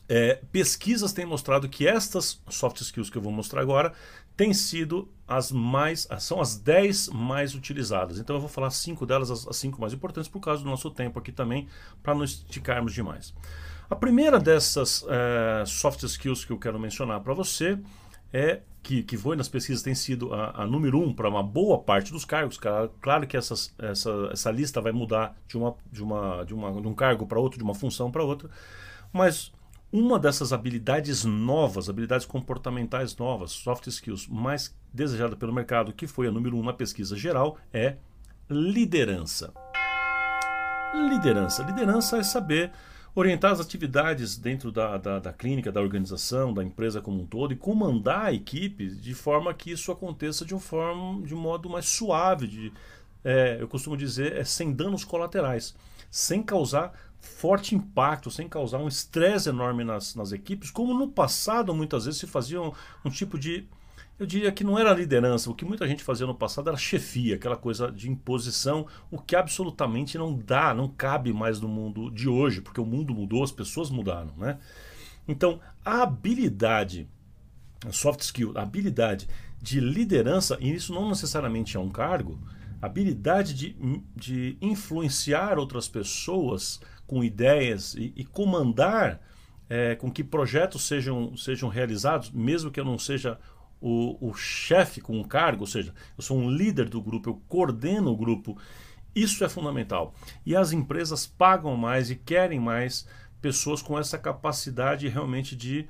é, 0.07 0.41
pesquisas 0.53 1.13
têm 1.13 1.25
mostrado 1.25 1.69
que 1.69 1.87
estas 1.87 2.43
soft 2.49 2.81
skills 2.81 3.09
que 3.09 3.17
eu 3.17 3.23
vou 3.23 3.33
mostrar 3.33 3.63
agora 3.63 3.93
têm 4.41 4.55
sido 4.55 5.07
as 5.29 5.53
mais, 5.53 6.09
são 6.19 6.41
as 6.41 6.57
10 6.57 7.11
mais 7.11 7.55
utilizadas. 7.55 8.19
Então 8.19 8.35
eu 8.37 8.41
vou 8.41 8.49
falar 8.49 8.71
cinco 8.71 9.05
delas, 9.05 9.31
as, 9.31 9.47
as 9.47 9.57
cinco 9.59 9.79
mais 9.79 9.93
importantes, 9.93 10.31
por 10.31 10.41
causa 10.41 10.63
do 10.63 10.71
nosso 10.71 10.91
tempo 10.91 11.19
aqui 11.19 11.31
também, 11.31 11.69
para 12.03 12.15
não 12.15 12.25
esticarmos 12.25 12.95
demais. 12.95 13.35
A 13.91 13.95
primeira 13.95 14.41
dessas 14.41 15.05
é, 15.07 15.63
soft 15.67 16.05
skills 16.05 16.47
que 16.47 16.53
eu 16.55 16.59
quero 16.59 16.81
mencionar 16.81 17.21
para 17.21 17.35
você 17.35 17.79
é 18.33 18.63
que, 18.83 19.03
que 19.03 19.15
foi 19.19 19.37
nas 19.37 19.47
pesquisas 19.47 19.83
tem 19.83 19.95
sido 19.95 20.33
a, 20.33 20.63
a 20.63 20.67
número 20.67 20.99
um 20.99 21.13
para 21.13 21.29
uma 21.29 21.43
boa 21.43 21.79
parte 21.79 22.11
dos 22.11 22.25
cargos. 22.25 22.57
Claro, 22.57 22.91
claro 22.99 23.27
que 23.27 23.37
essas, 23.37 23.75
essa, 23.79 24.31
essa 24.33 24.51
lista 24.51 24.81
vai 24.81 24.93
mudar 24.93 25.37
de, 25.47 25.59
uma, 25.59 25.77
de, 25.93 26.03
uma, 26.03 26.45
de, 26.47 26.55
uma, 26.55 26.81
de 26.81 26.89
um 26.89 26.95
cargo 26.95 27.27
para 27.27 27.39
outro, 27.39 27.59
de 27.59 27.65
uma 27.65 27.75
função 27.75 28.11
para 28.11 28.25
outra, 28.25 28.49
mas 29.13 29.53
uma 29.93 30.19
dessas 30.19 30.53
habilidades 30.53 31.25
novas, 31.25 31.89
habilidades 31.89 32.27
comportamentais 32.27 33.17
novas, 33.17 33.51
soft 33.51 33.87
skills, 33.89 34.27
mais 34.29 34.75
desejada 34.93 35.35
pelo 35.35 35.53
mercado, 35.53 35.93
que 35.93 36.07
foi 36.07 36.29
a 36.29 36.31
número 36.31 36.57
um 36.57 36.63
na 36.63 36.73
pesquisa 36.73 37.17
geral, 37.17 37.59
é 37.73 37.97
liderança. 38.49 39.53
Liderança. 41.09 41.63
Liderança 41.63 42.19
é 42.19 42.23
saber 42.23 42.73
orientar 43.15 43.53
as 43.53 43.61
atividades 43.61 44.37
dentro 44.37 44.71
da, 44.71 44.97
da, 44.97 45.19
da, 45.19 45.33
clínica, 45.33 45.73
da 45.73 45.81
organização, 45.81 46.55
da 46.55 46.63
empresa 46.63 47.01
como 47.01 47.23
um 47.23 47.27
todo 47.27 47.53
e 47.53 47.57
comandar 47.57 48.27
a 48.27 48.33
equipe 48.33 48.89
de 48.89 49.15
forma 49.15 49.53
que 49.53 49.73
isso 49.73 49.91
aconteça 49.91 50.45
de, 50.45 50.55
um 50.55 50.61
forma, 50.61 51.21
de 51.27 51.35
um 51.35 51.41
modo 51.41 51.69
mais 51.69 51.87
suave, 51.87 52.47
de, 52.47 52.73
é, 53.25 53.59
eu 53.61 53.67
costumo 53.67 53.97
dizer, 53.97 54.37
é 54.37 54.45
sem 54.45 54.73
danos 54.73 55.05
colaterais, 55.05 55.75
sem 56.11 56.43
causar 56.43 56.93
forte 57.21 57.75
impacto, 57.75 58.31
sem 58.31 58.49
causar 58.49 58.79
um 58.79 58.89
estresse 58.89 59.49
enorme 59.49 59.85
nas, 59.85 60.15
nas 60.15 60.33
equipes, 60.33 60.71
como 60.71 60.95
no 60.95 61.09
passado 61.09 61.75
muitas 61.75 62.07
vezes 62.07 62.21
se 62.21 62.27
fazia 62.27 62.61
um, 62.61 62.73
um, 63.05 63.11
tipo 63.11 63.39
de. 63.39 63.69
Eu 64.19 64.27
diria 64.27 64.53
que 64.53 64.65
não 64.65 64.79
era 64.79 64.93
liderança, 64.93 65.51
o 65.51 65.55
que 65.55 65.65
muita 65.65 65.89
gente 65.89 66.05
fazia 66.05 66.27
no 66.27 66.35
passado 66.35 66.69
era 66.69 66.77
chefia, 66.77 67.37
aquela 67.37 67.57
coisa 67.57 67.91
de 67.91 68.11
imposição, 68.11 68.87
o 69.11 69.19
que 69.19 69.35
absolutamente 69.35 70.19
não 70.19 70.35
dá, 70.35 70.75
não 70.75 70.89
cabe 70.89 71.33
mais 71.33 71.61
no 71.61 71.69
mundo 71.69 72.11
de 72.11 72.29
hoje, 72.29 72.61
porque 72.61 72.81
o 72.81 72.87
mundo 72.87 73.15
mudou, 73.15 73.43
as 73.43 73.53
pessoas 73.53 73.89
mudaram. 73.89 74.33
Né? 74.37 74.59
Então, 75.27 75.59
a 75.83 76.03
habilidade, 76.03 77.09
a 77.87 77.93
soft 77.93 78.21
skill, 78.21 78.53
a 78.57 78.63
habilidade 78.63 79.27
de 79.61 79.81
liderança, 79.81 80.59
e 80.61 80.71
isso 80.71 80.93
não 80.93 81.09
necessariamente 81.09 81.79
é 81.79 81.81
um 81.81 81.89
cargo, 81.89 82.39
a 82.81 82.87
habilidade 82.87 83.55
de, 83.55 83.77
de 84.17 84.57
influenciar 84.61 85.59
outras 85.59 85.89
pessoas 85.89 86.81
com 87.11 87.25
ideias 87.25 87.95
e, 87.95 88.13
e 88.15 88.25
comandar 88.25 89.21
é, 89.69 89.97
com 89.97 90.09
que 90.09 90.23
projetos 90.23 90.87
sejam, 90.87 91.37
sejam 91.37 91.69
realizados, 91.69 92.31
mesmo 92.31 92.71
que 92.71 92.79
eu 92.79 92.85
não 92.85 93.01
seja 93.01 93.37
o, 93.81 94.29
o 94.29 94.33
chefe 94.33 95.01
com 95.01 95.19
um 95.19 95.25
cargo, 95.25 95.63
ou 95.63 95.67
seja, 95.67 95.93
eu 96.17 96.23
sou 96.23 96.39
um 96.39 96.49
líder 96.49 96.89
do 96.89 97.03
grupo, 97.03 97.31
eu 97.31 97.43
coordeno 97.49 98.13
o 98.13 98.17
grupo. 98.17 98.57
Isso 99.13 99.43
é 99.43 99.49
fundamental. 99.49 100.15
E 100.47 100.55
as 100.55 100.71
empresas 100.71 101.27
pagam 101.27 101.77
mais 101.77 102.13
e 102.13 102.15
querem 102.15 102.61
mais 102.61 103.09
pessoas 103.43 103.83
com 103.83 103.99
essa 103.99 104.17
capacidade 104.17 105.09
realmente 105.09 105.57
de, 105.57 105.89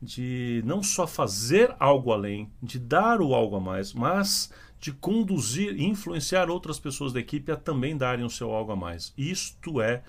de 0.00 0.62
não 0.64 0.84
só 0.84 1.04
fazer 1.04 1.74
algo 1.80 2.12
além, 2.12 2.48
de 2.62 2.78
dar 2.78 3.20
o 3.20 3.34
algo 3.34 3.56
a 3.56 3.60
mais, 3.60 3.92
mas 3.92 4.52
de 4.78 4.92
conduzir 4.92 5.74
e 5.74 5.84
influenciar 5.84 6.48
outras 6.48 6.78
pessoas 6.78 7.12
da 7.12 7.18
equipe 7.18 7.50
a 7.50 7.56
também 7.56 7.96
darem 7.96 8.24
o 8.24 8.30
seu 8.30 8.52
algo 8.52 8.70
a 8.70 8.76
mais. 8.76 9.12
Isto 9.18 9.80
é 9.80 10.04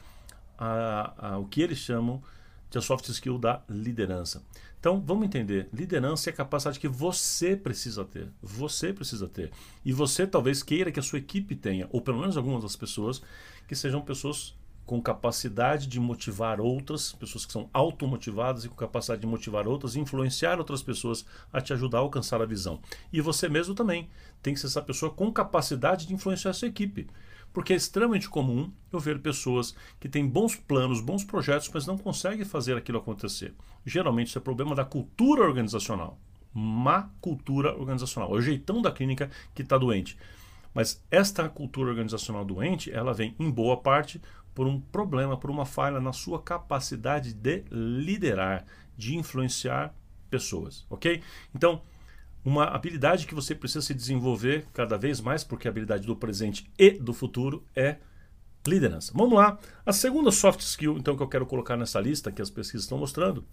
a, 0.62 1.14
a, 1.18 1.38
o 1.40 1.46
que 1.46 1.60
eles 1.60 1.80
chamam 1.80 2.22
de 2.70 2.78
a 2.78 2.82
soft 2.82 3.10
skill 3.10 3.40
da 3.40 3.64
liderança. 3.68 4.44
Então, 4.80 5.02
vamos 5.06 5.26
entender. 5.26 5.68
Liderança 5.74 6.30
é 6.30 6.34
a 6.34 6.36
capacidade 6.36 6.80
que 6.80 6.88
você 6.88 7.56
precisa 7.56 8.06
ter. 8.06 8.30
Você 8.42 8.94
precisa 8.94 9.28
ter. 9.28 9.52
E 9.84 9.92
você 9.92 10.26
talvez 10.26 10.62
queira 10.64 10.92
que 10.92 11.00
a 11.00 11.04
sua 11.04 11.20
equipe 11.20 11.56
tenha, 11.56 11.88
ou 11.92 12.00
pelo 12.00 12.20
menos 12.20 12.38
algumas 12.38 12.64
das 12.64 12.76
pessoas, 12.76 13.22
que 13.68 13.76
sejam 13.76 14.02
pessoas 14.02 14.56
com 14.86 15.02
capacidade 15.02 15.88
de 15.88 16.00
motivar 16.00 16.60
outras, 16.60 17.14
pessoas 17.14 17.46
que 17.46 17.54
são 17.54 17.70
automotivadas 17.74 18.66
e 18.66 18.70
com 18.70 18.76
capacidade 18.76 19.22
de 19.22 19.28
motivar 19.28 19.68
outras, 19.68 19.96
influenciar 19.96 20.58
outras 20.58 20.82
pessoas 20.82 21.26
a 21.52 21.62
te 21.62 21.74
ajudar 21.74 22.00
a 22.00 22.02
alcançar 22.02 22.42
a 22.42 22.46
visão. 22.46 22.80
E 23.12 23.22
você 23.22 23.48
mesmo 23.48 23.74
também 23.74 24.10
tem 24.42 24.54
que 24.54 24.60
ser 24.60 24.68
essa 24.68 24.82
pessoa 24.82 25.12
com 25.12 25.32
capacidade 25.32 26.08
de 26.08 26.14
influenciar 26.14 26.52
a 26.52 26.54
sua 26.54 26.68
equipe. 26.68 27.08
Porque 27.54 27.74
é 27.74 27.76
extremamente 27.76 28.30
comum 28.30 28.72
eu 28.92 29.00
ver 29.00 29.20
pessoas 29.20 29.76
que 30.00 30.08
têm 30.08 30.28
bons 30.28 30.56
planos, 30.56 31.02
bons 31.02 31.24
projetos, 31.24 31.70
mas 31.74 31.86
não 31.86 31.98
conseguem 31.98 32.46
fazer 32.46 32.78
aquilo 32.78 32.98
acontecer. 32.98 33.54
Geralmente 33.86 34.28
isso 34.28 34.38
é 34.38 34.42
problema 34.42 34.76
da 34.76 34.86
cultura 34.86 35.44
organizacional. 35.44 36.18
Má 36.54 37.10
cultura 37.20 37.78
organizacional. 37.78 38.34
É 38.34 38.38
o 38.38 38.42
jeitão 38.42 38.82
da 38.82 38.92
clínica 38.92 39.30
que 39.54 39.62
está 39.62 39.78
doente. 39.78 40.18
Mas 40.74 41.04
esta 41.12 41.50
cultura 41.50 41.90
organizacional 41.90 42.46
doente, 42.46 42.92
ela 42.92 43.14
vem 43.14 43.36
em 43.40 43.50
boa 43.50 43.78
parte 43.78 44.22
por 44.54 44.68
um 44.68 44.80
problema, 44.80 45.38
por 45.38 45.50
uma 45.50 45.66
falha 45.66 46.00
na 46.00 46.14
sua 46.14 46.42
capacidade 46.42 47.34
de 47.34 47.64
liderar, 47.72 48.66
de 48.98 49.16
influenciar 49.16 49.94
pessoas, 50.30 50.86
ok? 50.90 51.22
Então, 51.54 51.82
uma 52.44 52.66
habilidade 52.66 53.28
que 53.28 53.36
você 53.36 53.54
precisa 53.54 53.86
se 53.86 53.94
desenvolver 53.94 54.66
cada 54.74 54.98
vez 54.98 55.22
mais, 55.22 55.44
porque 55.44 55.68
a 55.68 55.72
habilidade 55.72 56.06
do 56.08 56.16
presente 56.16 56.70
e 56.78 56.92
do 56.92 57.14
futuro 57.14 57.64
é 57.76 57.98
liderança. 58.66 59.12
Vamos 59.16 59.38
lá. 59.38 59.58
A 59.86 59.94
segunda 59.94 60.32
soft 60.32 60.62
skill, 60.62 60.98
então, 60.98 61.16
que 61.16 61.24
eu 61.24 61.28
quero 61.28 61.46
colocar 61.46 61.78
nessa 61.78 62.00
lista 62.00 62.32
que 62.32 62.42
as 62.42 62.50
pesquisas 62.50 62.84
estão 62.84 62.98
mostrando, 62.98 63.46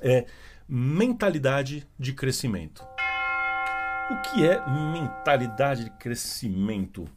é 0.00 0.26
mentalidade 0.68 1.86
de 1.98 2.12
crescimento. 2.12 2.84
O 4.10 4.22
que 4.22 4.46
é 4.46 4.64
mentalidade 4.68 5.84
de 5.84 5.90
crescimento? 5.90 7.08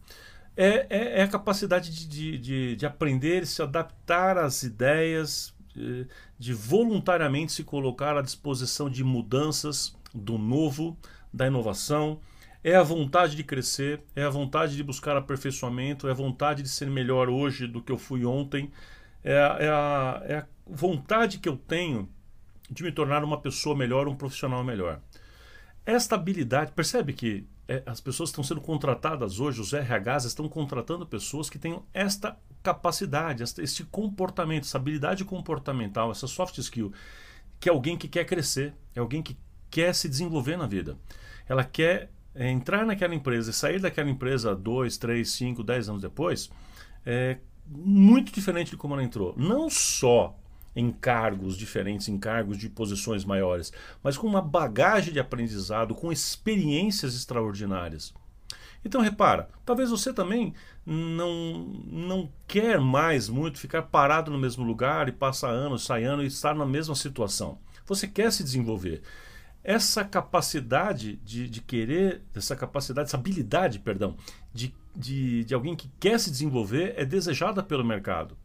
É, 0.57 0.87
é, 0.89 1.19
é 1.19 1.23
a 1.23 1.27
capacidade 1.27 2.07
de, 2.07 2.37
de, 2.37 2.75
de, 2.75 2.85
aprender, 2.85 3.45
se 3.45 3.61
adaptar 3.61 4.37
às 4.37 4.63
ideias, 4.63 5.53
de, 5.73 6.07
de 6.37 6.53
voluntariamente 6.53 7.51
se 7.51 7.63
colocar 7.63 8.17
à 8.17 8.21
disposição 8.21 8.89
de 8.89 9.03
mudanças 9.03 9.95
do 10.19 10.37
novo, 10.37 10.97
da 11.33 11.47
inovação, 11.47 12.19
é 12.63 12.75
a 12.75 12.83
vontade 12.83 13.35
de 13.35 13.43
crescer, 13.43 14.01
é 14.15 14.23
a 14.23 14.29
vontade 14.29 14.75
de 14.75 14.83
buscar 14.83 15.15
aperfeiçoamento, 15.15 16.07
é 16.07 16.11
a 16.11 16.15
vontade 16.15 16.61
de 16.61 16.69
ser 16.69 16.89
melhor 16.89 17.29
hoje 17.29 17.67
do 17.67 17.81
que 17.81 17.91
eu 17.91 17.97
fui 17.97 18.25
ontem, 18.25 18.71
é 19.23 19.37
a, 19.37 19.57
é 19.59 19.69
a, 19.69 20.21
é 20.25 20.37
a 20.37 20.45
vontade 20.67 21.39
que 21.39 21.47
eu 21.47 21.57
tenho 21.57 22.09
de 22.69 22.83
me 22.83 22.91
tornar 22.91 23.23
uma 23.23 23.39
pessoa 23.39 23.75
melhor, 23.75 24.07
um 24.07 24.15
profissional 24.15 24.63
melhor. 24.63 25.01
Esta 25.85 26.15
habilidade, 26.15 26.71
percebe 26.73 27.13
que 27.13 27.47
é, 27.67 27.81
as 27.85 28.01
pessoas 28.01 28.29
estão 28.29 28.43
sendo 28.43 28.61
contratadas 28.61 29.39
hoje, 29.39 29.61
os 29.61 29.73
RHs 29.73 30.25
estão 30.25 30.47
contratando 30.49 31.05
pessoas 31.05 31.49
que 31.49 31.57
tenham 31.57 31.85
esta 31.93 32.37
capacidade, 32.61 33.43
este 33.59 33.83
comportamento, 33.85 34.63
essa 34.63 34.77
habilidade 34.77 35.23
comportamental, 35.23 36.11
essa 36.11 36.27
soft 36.27 36.57
skill, 36.57 36.91
que 37.59 37.69
é 37.69 37.71
alguém 37.71 37.97
que 37.97 38.07
quer 38.07 38.25
crescer, 38.25 38.73
é 38.95 38.99
alguém 38.99 39.21
que 39.21 39.37
quer 39.69 39.93
se 39.93 40.09
desenvolver 40.09 40.57
na 40.57 40.67
vida. 40.67 40.97
Ela 41.47 41.63
quer 41.63 42.11
é, 42.35 42.49
entrar 42.49 42.85
naquela 42.85 43.15
empresa 43.15 43.51
e 43.51 43.53
sair 43.53 43.79
daquela 43.79 44.09
empresa 44.09 44.55
dois, 44.55 44.97
três, 44.97 45.31
cinco, 45.31 45.63
dez 45.63 45.89
anos 45.89 46.01
depois, 46.01 46.49
é 47.05 47.37
muito 47.67 48.31
diferente 48.31 48.71
de 48.71 48.77
como 48.77 48.93
ela 48.93 49.03
entrou. 49.03 49.33
Não 49.37 49.69
só 49.69 50.35
em 50.75 50.91
cargos 50.91 51.57
diferentes, 51.57 52.07
em 52.07 52.17
cargos 52.17 52.57
de 52.57 52.69
posições 52.69 53.25
maiores, 53.25 53.73
mas 54.03 54.17
com 54.17 54.27
uma 54.27 54.41
bagagem 54.41 55.13
de 55.13 55.19
aprendizado, 55.19 55.95
com 55.95 56.11
experiências 56.11 57.15
extraordinárias. 57.15 58.13
Então 58.83 59.01
repara, 59.01 59.49
talvez 59.65 59.89
você 59.89 60.13
também 60.13 60.53
não, 60.85 61.65
não 61.85 62.29
quer 62.47 62.79
mais 62.79 63.27
muito 63.27 63.59
ficar 63.59 63.83
parado 63.83 64.31
no 64.31 64.37
mesmo 64.37 64.63
lugar 64.63 65.09
e 65.09 65.11
passar 65.11 65.49
anos, 65.49 65.83
sai 65.83 66.05
anos 66.05 66.23
e 66.23 66.27
estar 66.27 66.55
na 66.55 66.65
mesma 66.65 66.95
situação. 66.95 67.57
Você 67.85 68.07
quer 68.07 68.31
se 68.31 68.43
desenvolver 68.43 69.01
essa 69.63 70.03
capacidade 70.03 71.17
de, 71.17 71.49
de 71.49 71.61
querer, 71.61 72.21
essa 72.33 72.55
capacidade, 72.55 73.07
essa 73.07 73.17
habilidade, 73.17 73.79
perdão, 73.79 74.15
de, 74.53 74.73
de, 74.95 75.43
de 75.43 75.53
alguém 75.53 75.75
que 75.75 75.89
quer 75.99 76.19
se 76.19 76.31
desenvolver 76.31 76.93
é 76.97 77.05
desejada 77.05 77.61
pelo 77.61 77.83
mercado. 77.83 78.37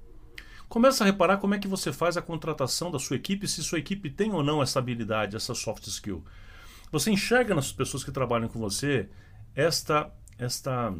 Começa 0.68 1.04
a 1.04 1.06
reparar 1.06 1.36
como 1.36 1.54
é 1.54 1.58
que 1.58 1.68
você 1.68 1.92
faz 1.92 2.16
a 2.16 2.22
contratação 2.22 2.90
da 2.90 2.98
sua 2.98 3.16
equipe, 3.16 3.46
se 3.46 3.62
sua 3.62 3.78
equipe 3.78 4.10
tem 4.10 4.32
ou 4.32 4.42
não 4.42 4.62
essa 4.62 4.78
habilidade, 4.78 5.36
essa 5.36 5.54
soft 5.54 5.86
skill. 5.86 6.24
Você 6.90 7.10
enxerga 7.10 7.54
nas 7.54 7.72
pessoas 7.72 8.02
que 8.02 8.10
trabalham 8.10 8.48
com 8.48 8.58
você 8.58 9.08
esta, 9.54 10.12
esta 10.38 10.92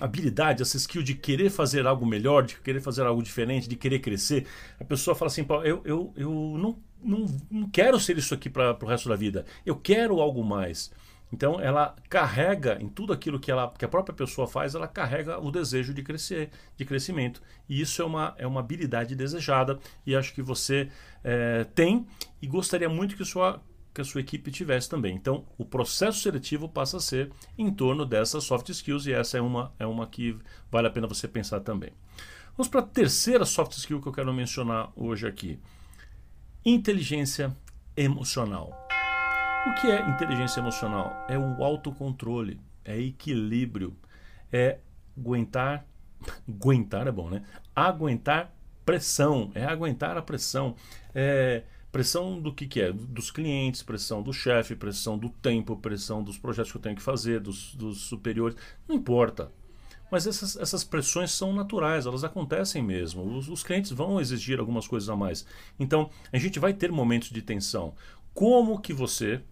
habilidade, 0.00 0.62
essa 0.62 0.76
skill 0.76 1.02
de 1.02 1.14
querer 1.14 1.50
fazer 1.50 1.86
algo 1.86 2.06
melhor, 2.06 2.44
de 2.44 2.56
querer 2.56 2.80
fazer 2.80 3.02
algo 3.02 3.22
diferente, 3.22 3.68
de 3.68 3.76
querer 3.76 4.00
crescer. 4.00 4.46
A 4.80 4.84
pessoa 4.84 5.14
fala 5.14 5.30
assim, 5.30 5.46
eu, 5.64 5.82
eu, 5.84 6.12
eu 6.16 6.30
não 6.58 6.78
não, 7.02 7.26
não 7.50 7.68
quero 7.70 7.98
ser 7.98 8.18
isso 8.18 8.34
aqui 8.34 8.50
para 8.50 8.76
o 8.82 8.86
resto 8.86 9.08
da 9.08 9.16
vida. 9.16 9.44
Eu 9.64 9.76
quero 9.76 10.20
algo 10.20 10.44
mais. 10.44 10.90
Então 11.32 11.60
ela 11.60 11.94
carrega 12.08 12.78
em 12.80 12.88
tudo 12.88 13.12
aquilo 13.12 13.38
que, 13.38 13.50
ela, 13.50 13.72
que 13.76 13.84
a 13.84 13.88
própria 13.88 14.14
pessoa 14.14 14.46
faz, 14.48 14.74
ela 14.74 14.88
carrega 14.88 15.38
o 15.38 15.50
desejo 15.50 15.92
de 15.92 16.02
crescer, 16.02 16.50
de 16.76 16.84
crescimento. 16.84 17.42
E 17.68 17.80
isso 17.80 18.00
é 18.00 18.04
uma, 18.04 18.34
é 18.38 18.46
uma 18.46 18.60
habilidade 18.60 19.14
desejada 19.14 19.78
e 20.06 20.16
acho 20.16 20.34
que 20.34 20.42
você 20.42 20.88
é, 21.22 21.64
tem 21.74 22.06
e 22.40 22.46
gostaria 22.46 22.88
muito 22.88 23.16
que, 23.16 23.24
sua, 23.24 23.62
que 23.92 24.00
a 24.00 24.04
sua 24.04 24.22
equipe 24.22 24.50
tivesse 24.50 24.88
também. 24.88 25.14
Então 25.14 25.44
o 25.58 25.64
processo 25.64 26.20
seletivo 26.20 26.68
passa 26.68 26.96
a 26.96 27.00
ser 27.00 27.30
em 27.58 27.70
torno 27.70 28.06
dessas 28.06 28.44
soft 28.44 28.68
skills 28.70 29.06
e 29.06 29.12
essa 29.12 29.36
é 29.36 29.40
uma, 29.40 29.72
é 29.78 29.86
uma 29.86 30.06
que 30.06 30.36
vale 30.70 30.88
a 30.88 30.90
pena 30.90 31.06
você 31.06 31.28
pensar 31.28 31.60
também. 31.60 31.92
Vamos 32.56 32.68
para 32.68 32.80
a 32.80 32.84
terceira 32.84 33.44
soft 33.44 33.72
skill 33.76 34.00
que 34.00 34.08
eu 34.08 34.12
quero 34.12 34.32
mencionar 34.32 34.90
hoje 34.96 35.26
aqui. 35.28 35.60
Inteligência 36.70 37.56
emocional. 37.96 38.86
O 39.66 39.80
que 39.80 39.86
é 39.86 40.06
inteligência 40.06 40.60
emocional? 40.60 41.24
É 41.26 41.38
o 41.38 41.64
autocontrole, 41.64 42.60
é 42.84 43.00
equilíbrio, 43.00 43.96
é 44.52 44.78
aguentar. 45.16 45.86
Aguentar 46.46 47.06
é 47.06 47.10
bom, 47.10 47.30
né? 47.30 47.42
Aguentar 47.74 48.54
pressão, 48.84 49.50
é 49.54 49.64
aguentar 49.64 50.18
a 50.18 50.20
pressão. 50.20 50.76
É 51.14 51.62
pressão 51.90 52.38
do 52.38 52.52
que, 52.52 52.66
que 52.66 52.82
é? 52.82 52.92
Dos 52.92 53.30
clientes, 53.30 53.82
pressão 53.82 54.22
do 54.22 54.34
chefe, 54.34 54.76
pressão 54.76 55.16
do 55.16 55.30
tempo, 55.30 55.74
pressão 55.74 56.22
dos 56.22 56.36
projetos 56.36 56.70
que 56.70 56.76
eu 56.76 56.82
tenho 56.82 56.96
que 56.96 57.02
fazer, 57.02 57.40
dos, 57.40 57.74
dos 57.76 58.02
superiores. 58.02 58.58
Não 58.86 58.94
importa. 58.94 59.50
Mas 60.10 60.26
essas, 60.26 60.56
essas 60.56 60.84
pressões 60.84 61.30
são 61.30 61.52
naturais, 61.52 62.06
elas 62.06 62.24
acontecem 62.24 62.82
mesmo. 62.82 63.22
Os, 63.36 63.48
os, 63.48 63.62
clientes 63.62 63.90
vão 63.90 64.20
exigir 64.20 64.58
algumas 64.58 64.86
coisas 64.88 65.08
a 65.08 65.16
mais. 65.16 65.46
Então, 65.78 66.10
a 66.32 66.38
gente 66.38 66.58
vai 66.58 66.72
ter 66.72 66.90
momentos 66.90 67.30
de 67.30 67.42
tensão. 67.42 67.94
Como 68.32 68.80
que 68.80 68.92
você 68.92 69.42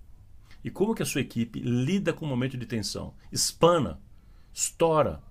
e 0.64 0.70
como 0.70 0.94
que 0.94 1.02
a 1.02 1.06
sua 1.06 1.20
equipe 1.20 1.60
lida 1.60 2.12
com 2.12 2.24
o 2.24 2.28
momento 2.28 2.56
de 2.56 2.66
tensão? 2.66 3.14
Espana, 3.30 4.00
estoura, 4.52 5.22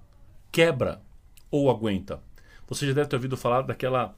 quebra 0.52 1.02
ou 1.50 1.70
aguenta? 1.70 2.22
Você 2.68 2.88
já 2.88 2.94
deve 2.94 3.10
ter 3.10 3.16
ouvido 3.16 3.38
falar 3.38 3.62
daquela 3.64 4.16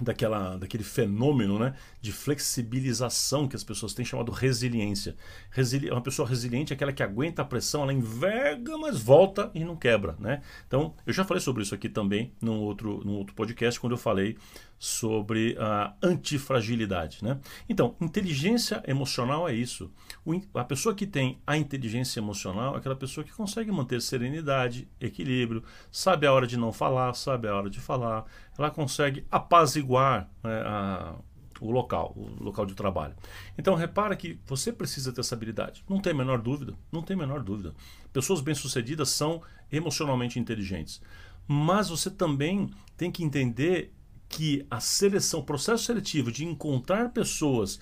daquela, 0.00 0.56
daquele 0.56 0.82
fenômeno 0.82 1.58
né, 1.58 1.74
de 2.00 2.12
flexibilização 2.12 3.46
que 3.46 3.54
as 3.54 3.62
pessoas 3.62 3.92
têm 3.92 4.04
chamado 4.04 4.32
resiliência. 4.32 5.14
Resili 5.50 5.90
uma 5.90 6.00
pessoa 6.00 6.26
resiliente 6.26 6.72
é 6.72 6.74
aquela 6.74 6.92
que 6.92 7.02
aguenta 7.02 7.42
a 7.42 7.44
pressão, 7.44 7.82
ela 7.82 7.92
enverga, 7.92 8.78
mas 8.78 9.00
volta 9.00 9.50
e 9.54 9.64
não 9.64 9.76
quebra. 9.76 10.16
Né? 10.18 10.40
Então, 10.66 10.94
eu 11.06 11.12
já 11.12 11.24
falei 11.24 11.40
sobre 11.40 11.62
isso 11.62 11.74
aqui 11.74 11.88
também 11.88 12.32
num 12.40 12.60
outro, 12.60 13.02
num 13.04 13.14
outro 13.14 13.34
podcast, 13.34 13.78
quando 13.78 13.92
eu 13.92 13.98
falei 13.98 14.36
sobre 14.82 15.56
a 15.60 15.94
antifragilidade. 16.02 17.22
Né? 17.22 17.38
Então, 17.68 17.94
inteligência 18.00 18.82
emocional 18.84 19.48
é 19.48 19.54
isso. 19.54 19.88
O, 20.24 20.32
a 20.54 20.64
pessoa 20.64 20.92
que 20.92 21.06
tem 21.06 21.38
a 21.46 21.56
inteligência 21.56 22.18
emocional 22.18 22.74
é 22.74 22.78
aquela 22.78 22.96
pessoa 22.96 23.22
que 23.22 23.30
consegue 23.30 23.70
manter 23.70 24.02
serenidade, 24.02 24.88
equilíbrio, 25.00 25.62
sabe 25.88 26.26
a 26.26 26.32
hora 26.32 26.48
de 26.48 26.56
não 26.56 26.72
falar, 26.72 27.14
sabe 27.14 27.46
a 27.46 27.54
hora 27.54 27.70
de 27.70 27.78
falar, 27.78 28.24
ela 28.58 28.72
consegue 28.72 29.24
apaziguar 29.30 30.28
né, 30.42 30.62
a, 30.66 31.14
o 31.60 31.70
local, 31.70 32.12
o 32.16 32.42
local 32.42 32.66
de 32.66 32.74
trabalho. 32.74 33.14
Então 33.56 33.76
repara 33.76 34.16
que 34.16 34.40
você 34.44 34.72
precisa 34.72 35.12
ter 35.12 35.20
essa 35.20 35.36
habilidade. 35.36 35.84
Não 35.88 36.00
tem 36.00 36.12
a 36.12 36.16
menor 36.16 36.42
dúvida, 36.42 36.74
não 36.90 37.02
tem 37.02 37.14
a 37.14 37.20
menor 37.20 37.40
dúvida. 37.44 37.72
Pessoas 38.12 38.40
bem-sucedidas 38.40 39.10
são 39.10 39.42
emocionalmente 39.70 40.40
inteligentes. 40.40 41.00
Mas 41.46 41.88
você 41.88 42.10
também 42.10 42.68
tem 42.96 43.12
que 43.12 43.22
entender 43.22 43.92
que 44.32 44.66
a 44.70 44.80
seleção, 44.80 45.40
o 45.40 45.44
processo 45.44 45.84
seletivo 45.84 46.32
de 46.32 46.42
encontrar 46.42 47.10
pessoas 47.10 47.78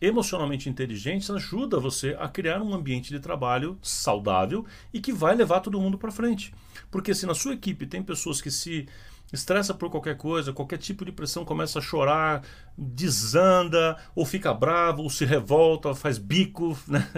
emocionalmente 0.00 0.68
inteligentes 0.68 1.30
ajuda 1.30 1.78
você 1.78 2.16
a 2.18 2.28
criar 2.28 2.60
um 2.60 2.74
ambiente 2.74 3.10
de 3.10 3.20
trabalho 3.20 3.78
saudável 3.80 4.66
e 4.92 5.00
que 5.00 5.12
vai 5.12 5.36
levar 5.36 5.60
todo 5.60 5.80
mundo 5.80 5.96
para 5.96 6.10
frente. 6.10 6.52
Porque 6.90 7.14
se 7.14 7.26
na 7.26 7.34
sua 7.34 7.54
equipe 7.54 7.86
tem 7.86 8.02
pessoas 8.02 8.42
que 8.42 8.50
se 8.50 8.88
estressa 9.32 9.72
por 9.72 9.88
qualquer 9.88 10.16
coisa, 10.16 10.52
qualquer 10.52 10.78
tipo 10.78 11.04
de 11.04 11.12
pressão 11.12 11.44
começa 11.44 11.78
a 11.78 11.82
chorar, 11.82 12.42
desanda, 12.76 13.96
ou 14.14 14.26
fica 14.26 14.52
bravo, 14.52 15.02
ou 15.02 15.10
se 15.10 15.24
revolta, 15.24 15.94
faz 15.94 16.18
bico, 16.18 16.76
né? 16.86 17.08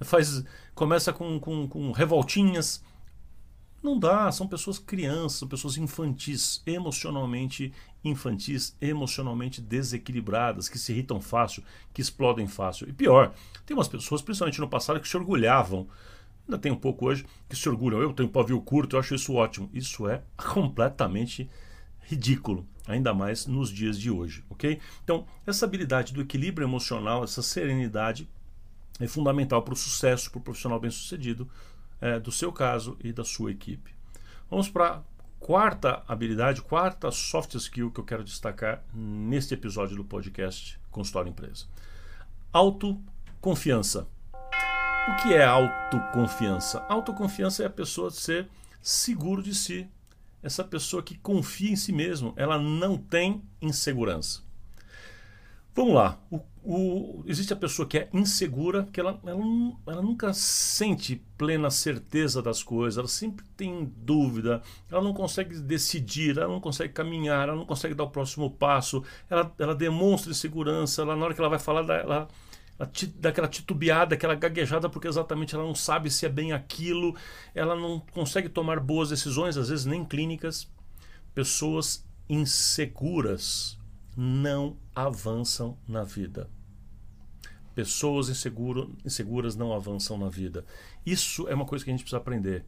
faz, 0.00 0.44
começa 0.74 1.12
com, 1.12 1.38
com, 1.38 1.68
com 1.68 1.92
revoltinhas. 1.92 2.82
Não 3.82 3.98
dá, 3.98 4.32
são 4.32 4.48
pessoas 4.48 4.78
crianças, 4.78 5.48
pessoas 5.48 5.76
infantis, 5.76 6.60
emocionalmente 6.66 7.72
infantis, 8.08 8.76
emocionalmente 8.80 9.60
desequilibradas, 9.60 10.68
que 10.68 10.78
se 10.78 10.92
irritam 10.92 11.20
fácil, 11.20 11.62
que 11.92 12.00
explodem 12.00 12.46
fácil. 12.46 12.88
E 12.88 12.92
pior, 12.92 13.34
tem 13.64 13.76
umas 13.76 13.88
pessoas, 13.88 14.22
principalmente 14.22 14.60
no 14.60 14.68
passado, 14.68 15.00
que 15.00 15.08
se 15.08 15.16
orgulhavam, 15.16 15.88
ainda 16.46 16.58
tem 16.58 16.70
um 16.70 16.76
pouco 16.76 17.06
hoje, 17.06 17.26
que 17.48 17.56
se 17.56 17.68
orgulham. 17.68 18.00
Eu 18.00 18.12
tenho 18.12 18.28
pavio 18.28 18.60
curto, 18.60 18.96
eu 18.96 19.00
acho 19.00 19.14
isso 19.14 19.34
ótimo. 19.34 19.68
Isso 19.72 20.08
é 20.08 20.22
completamente 20.36 21.48
ridículo, 22.02 22.66
ainda 22.86 23.12
mais 23.12 23.46
nos 23.46 23.70
dias 23.70 23.98
de 23.98 24.10
hoje, 24.10 24.44
ok? 24.48 24.80
Então, 25.02 25.26
essa 25.44 25.66
habilidade 25.66 26.14
do 26.14 26.20
equilíbrio 26.20 26.64
emocional, 26.64 27.24
essa 27.24 27.42
serenidade, 27.42 28.28
é 29.00 29.06
fundamental 29.08 29.60
para 29.62 29.74
o 29.74 29.76
sucesso, 29.76 30.30
para 30.30 30.38
o 30.38 30.42
profissional 30.42 30.78
bem-sucedido, 30.78 31.48
é, 32.00 32.20
do 32.20 32.30
seu 32.30 32.52
caso 32.52 32.96
e 33.02 33.12
da 33.12 33.24
sua 33.24 33.50
equipe. 33.50 33.90
Vamos 34.48 34.68
para 34.68 35.02
quarta 35.46 36.02
habilidade, 36.08 36.60
quarta 36.60 37.08
soft 37.12 37.54
skill 37.54 37.88
que 37.92 38.00
eu 38.00 38.04
quero 38.04 38.24
destacar 38.24 38.82
neste 38.92 39.54
episódio 39.54 39.96
do 39.96 40.04
podcast 40.04 40.76
Consultório 40.90 41.30
Empresa. 41.30 41.66
Autoconfiança. 42.52 44.08
O 45.08 45.22
que 45.22 45.32
é 45.32 45.44
autoconfiança? 45.44 46.84
Autoconfiança 46.88 47.62
é 47.62 47.66
a 47.66 47.70
pessoa 47.70 48.10
ser 48.10 48.48
seguro 48.82 49.40
de 49.40 49.54
si. 49.54 49.88
Essa 50.42 50.64
pessoa 50.64 51.00
que 51.00 51.16
confia 51.16 51.70
em 51.70 51.76
si 51.76 51.92
mesmo, 51.92 52.34
ela 52.34 52.58
não 52.58 52.98
tem 52.98 53.40
insegurança. 53.62 54.42
Vamos 55.72 55.94
lá. 55.94 56.18
O, 56.28 56.40
o, 56.68 57.22
existe 57.26 57.52
a 57.52 57.56
pessoa 57.56 57.86
que 57.86 57.96
é 57.96 58.08
insegura, 58.12 58.88
que 58.92 58.98
ela, 58.98 59.20
ela, 59.24 59.40
ela, 59.86 60.02
nunca 60.02 60.34
sente 60.34 61.22
plena 61.38 61.70
certeza 61.70 62.42
das 62.42 62.60
coisas, 62.60 62.98
ela 62.98 63.06
sempre 63.06 63.46
tem 63.56 63.84
dúvida, 63.98 64.60
ela 64.90 65.00
não 65.00 65.14
consegue 65.14 65.60
decidir, 65.60 66.36
ela 66.36 66.48
não 66.48 66.60
consegue 66.60 66.92
caminhar, 66.92 67.48
ela 67.48 67.56
não 67.56 67.64
consegue 67.64 67.94
dar 67.94 68.02
o 68.02 68.10
próximo 68.10 68.50
passo, 68.50 69.04
ela, 69.30 69.54
ela 69.60 69.76
demonstra 69.76 70.32
insegurança, 70.32 71.02
ela, 71.02 71.14
na 71.14 71.26
hora 71.26 71.34
que 71.34 71.40
ela 71.40 71.48
vai 71.48 71.60
falar, 71.60 71.82
ela, 71.82 71.94
ela, 71.94 72.28
ela 72.80 72.90
dá 73.14 73.28
aquela 73.28 73.46
titubeada, 73.46 74.16
aquela 74.16 74.34
gaguejada, 74.34 74.90
porque 74.90 75.06
exatamente 75.06 75.54
ela 75.54 75.62
não 75.62 75.74
sabe 75.74 76.10
se 76.10 76.26
é 76.26 76.28
bem 76.28 76.52
aquilo, 76.52 77.14
ela 77.54 77.76
não 77.76 78.00
consegue 78.10 78.48
tomar 78.48 78.80
boas 78.80 79.10
decisões, 79.10 79.56
às 79.56 79.68
vezes 79.68 79.86
nem 79.86 80.04
clínicas. 80.04 80.68
Pessoas 81.32 82.04
inseguras 82.28 83.78
não 84.16 84.76
avançam 84.92 85.78
na 85.86 86.02
vida. 86.02 86.55
Pessoas 87.76 88.30
inseguro, 88.30 88.96
inseguras 89.04 89.54
não 89.54 89.70
avançam 89.70 90.16
na 90.16 90.30
vida. 90.30 90.64
Isso 91.04 91.46
é 91.46 91.54
uma 91.54 91.66
coisa 91.66 91.84
que 91.84 91.90
a 91.90 91.92
gente 91.92 92.00
precisa 92.00 92.16
aprender. 92.16 92.64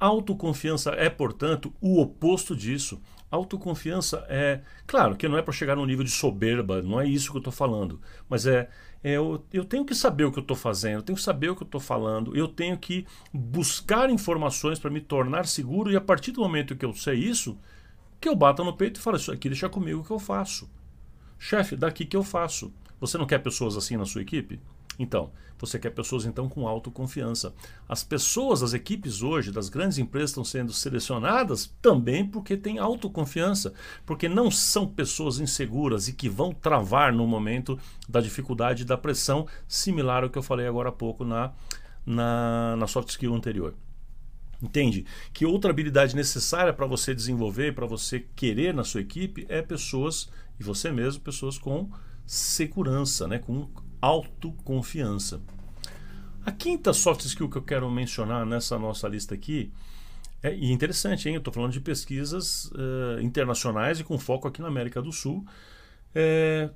Autoconfiança 0.00 0.90
é, 0.90 1.08
portanto, 1.08 1.72
o 1.80 2.00
oposto 2.00 2.56
disso. 2.56 3.00
Autoconfiança 3.30 4.26
é. 4.28 4.62
Claro 4.84 5.14
que 5.14 5.28
não 5.28 5.38
é 5.38 5.42
para 5.42 5.52
chegar 5.52 5.76
num 5.76 5.86
nível 5.86 6.02
de 6.02 6.10
soberba, 6.10 6.82
não 6.82 7.00
é 7.00 7.06
isso 7.06 7.30
que 7.30 7.36
eu 7.36 7.40
estou 7.40 7.52
falando. 7.52 8.00
Mas 8.28 8.46
é. 8.46 8.68
é 9.04 9.12
eu, 9.12 9.44
eu 9.52 9.64
tenho 9.64 9.84
que 9.84 9.94
saber 9.94 10.24
o 10.24 10.32
que 10.32 10.40
eu 10.40 10.42
estou 10.42 10.56
fazendo, 10.56 10.96
eu 10.96 11.02
tenho 11.02 11.16
que 11.16 11.22
saber 11.22 11.50
o 11.50 11.54
que 11.54 11.62
eu 11.62 11.66
estou 11.66 11.80
falando, 11.80 12.36
eu 12.36 12.48
tenho 12.48 12.76
que 12.76 13.06
buscar 13.32 14.10
informações 14.10 14.80
para 14.80 14.90
me 14.90 15.00
tornar 15.00 15.46
seguro, 15.46 15.92
e 15.92 15.94
a 15.94 16.00
partir 16.00 16.32
do 16.32 16.40
momento 16.40 16.74
que 16.74 16.84
eu 16.84 16.92
sei 16.92 17.14
isso, 17.14 17.56
que 18.20 18.28
eu 18.28 18.34
bata 18.34 18.64
no 18.64 18.76
peito 18.76 18.98
e 18.98 19.02
falo: 19.02 19.18
Isso 19.18 19.30
aqui 19.30 19.48
deixa 19.48 19.68
comigo 19.68 20.02
que 20.02 20.10
eu 20.10 20.18
faço. 20.18 20.68
Chefe, 21.38 21.76
daqui 21.76 22.04
que 22.04 22.16
eu 22.16 22.24
faço. 22.24 22.72
Você 23.00 23.16
não 23.16 23.26
quer 23.26 23.38
pessoas 23.38 23.76
assim 23.76 23.96
na 23.96 24.04
sua 24.04 24.22
equipe? 24.22 24.60
Então, 24.98 25.30
você 25.56 25.78
quer 25.78 25.90
pessoas 25.90 26.24
então 26.24 26.48
com 26.48 26.66
autoconfiança. 26.66 27.54
As 27.88 28.02
pessoas, 28.02 28.62
as 28.62 28.74
equipes 28.74 29.22
hoje 29.22 29.52
das 29.52 29.68
grandes 29.68 29.98
empresas 29.98 30.30
estão 30.30 30.44
sendo 30.44 30.72
selecionadas 30.72 31.72
também 31.80 32.26
porque 32.26 32.56
têm 32.56 32.78
autoconfiança, 32.78 33.72
porque 34.04 34.28
não 34.28 34.50
são 34.50 34.86
pessoas 34.88 35.38
inseguras 35.38 36.08
e 36.08 36.12
que 36.12 36.28
vão 36.28 36.52
travar 36.52 37.12
no 37.12 37.26
momento 37.26 37.78
da 38.08 38.20
dificuldade 38.20 38.84
da 38.84 38.98
pressão, 38.98 39.46
similar 39.68 40.24
ao 40.24 40.30
que 40.30 40.38
eu 40.38 40.42
falei 40.42 40.66
agora 40.66 40.88
há 40.88 40.92
pouco 40.92 41.24
na, 41.24 41.52
na, 42.04 42.76
na 42.76 42.86
soft 42.88 43.10
skill 43.10 43.34
anterior. 43.34 43.74
Entende? 44.60 45.06
Que 45.32 45.46
outra 45.46 45.70
habilidade 45.70 46.16
necessária 46.16 46.72
para 46.72 46.86
você 46.86 47.14
desenvolver, 47.14 47.72
para 47.72 47.86
você 47.86 48.26
querer 48.34 48.74
na 48.74 48.82
sua 48.82 49.00
equipe, 49.00 49.46
é 49.48 49.62
pessoas, 49.62 50.28
e 50.58 50.64
você 50.64 50.90
mesmo, 50.90 51.22
pessoas 51.22 51.56
com 51.56 51.88
segurança, 52.28 53.26
né? 53.26 53.38
com 53.38 53.66
autoconfiança. 54.02 55.40
A 56.44 56.52
quinta 56.52 56.92
soft 56.92 57.24
skill 57.24 57.48
que 57.48 57.56
eu 57.56 57.62
quero 57.62 57.90
mencionar 57.90 58.44
nessa 58.44 58.78
nossa 58.78 59.08
lista 59.08 59.34
aqui 59.34 59.72
é 60.42 60.54
interessante, 60.54 61.28
hein? 61.28 61.34
Eu 61.34 61.38
estou 61.38 61.52
falando 61.52 61.72
de 61.72 61.80
pesquisas 61.80 62.66
uh, 62.66 63.20
internacionais 63.20 63.98
e 63.98 64.04
com 64.04 64.18
foco 64.18 64.46
aqui 64.46 64.60
na 64.60 64.68
América 64.68 65.02
do 65.02 65.10
Sul. 65.10 65.44
É, 66.14 66.70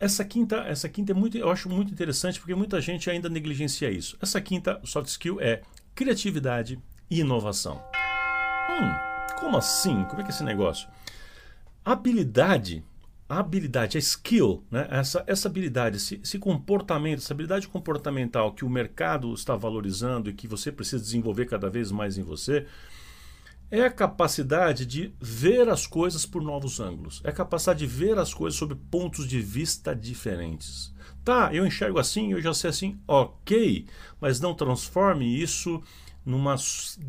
essa 0.00 0.24
quinta, 0.24 0.56
essa 0.66 0.88
quinta 0.88 1.12
é 1.12 1.14
muito, 1.14 1.36
eu 1.36 1.50
acho 1.50 1.68
muito 1.68 1.92
interessante 1.92 2.40
porque 2.40 2.54
muita 2.54 2.80
gente 2.80 3.08
ainda 3.08 3.28
negligencia 3.28 3.90
isso. 3.90 4.16
Essa 4.20 4.40
quinta 4.40 4.80
soft 4.84 5.08
skill 5.08 5.40
é 5.40 5.62
criatividade 5.94 6.80
e 7.08 7.20
inovação. 7.20 7.80
Hum, 8.70 9.38
como 9.38 9.58
assim? 9.58 10.04
Como 10.04 10.20
é 10.20 10.24
que 10.24 10.30
é 10.30 10.34
esse 10.34 10.42
negócio? 10.42 10.88
Habilidade 11.84 12.82
a 13.28 13.38
habilidade, 13.38 13.96
a 13.96 14.00
skill, 14.00 14.64
né? 14.70 14.86
essa, 14.90 15.24
essa 15.26 15.48
habilidade, 15.48 15.96
esse, 15.96 16.20
esse, 16.22 16.38
comportamento, 16.38 17.18
essa 17.18 17.32
habilidade 17.32 17.66
comportamental 17.68 18.52
que 18.52 18.64
o 18.64 18.70
mercado 18.70 19.32
está 19.32 19.56
valorizando 19.56 20.28
e 20.28 20.34
que 20.34 20.46
você 20.46 20.70
precisa 20.70 21.02
desenvolver 21.02 21.46
cada 21.46 21.70
vez 21.70 21.90
mais 21.90 22.18
em 22.18 22.22
você, 22.22 22.66
é 23.70 23.82
a 23.82 23.90
capacidade 23.90 24.84
de 24.84 25.12
ver 25.18 25.68
as 25.68 25.86
coisas 25.86 26.26
por 26.26 26.42
novos 26.42 26.80
ângulos. 26.80 27.20
É 27.24 27.30
a 27.30 27.32
capacidade 27.32 27.80
de 27.80 27.86
ver 27.86 28.18
as 28.18 28.34
coisas 28.34 28.58
sob 28.58 28.74
pontos 28.74 29.26
de 29.26 29.40
vista 29.40 29.96
diferentes. 29.96 30.94
Tá, 31.24 31.52
eu 31.54 31.66
enxergo 31.66 31.98
assim, 31.98 32.32
eu 32.32 32.42
já 32.42 32.52
sei 32.52 32.68
assim, 32.68 33.00
ok, 33.08 33.86
mas 34.20 34.38
não 34.38 34.54
transforme 34.54 35.24
isso 35.24 35.82
numa 36.24 36.56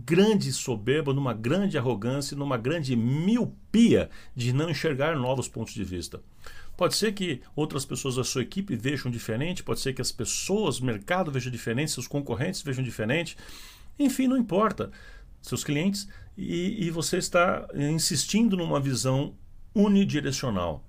grande 0.06 0.52
soberba, 0.52 1.14
numa 1.14 1.34
grande 1.34 1.78
arrogância, 1.78 2.36
numa 2.36 2.58
grande 2.58 2.96
miopia 2.96 4.10
de 4.36 4.52
não 4.52 4.70
enxergar 4.70 5.16
novos 5.16 5.48
pontos 5.48 5.74
de 5.74 5.84
vista. 5.84 6.22
Pode 6.76 6.96
ser 6.96 7.14
que 7.14 7.42
outras 7.56 7.86
pessoas 7.86 8.16
da 8.16 8.24
sua 8.24 8.42
equipe 8.42 8.76
vejam 8.76 9.10
diferente, 9.10 9.64
pode 9.64 9.80
ser 9.80 9.94
que 9.94 10.02
as 10.02 10.12
pessoas, 10.12 10.80
o 10.80 10.86
mercado 10.86 11.32
veja 11.32 11.50
diferente, 11.50 11.92
seus 11.92 12.08
concorrentes 12.08 12.62
vejam 12.62 12.84
diferente. 12.84 13.38
Enfim, 13.98 14.28
não 14.28 14.38
importa. 14.38 14.92
Seus 15.42 15.64
clientes 15.64 16.08
e, 16.38 16.86
e 16.86 16.90
você 16.90 17.18
está 17.18 17.68
insistindo 17.74 18.58
numa 18.58 18.80
visão 18.80 19.34
unidirecional. 19.74 20.84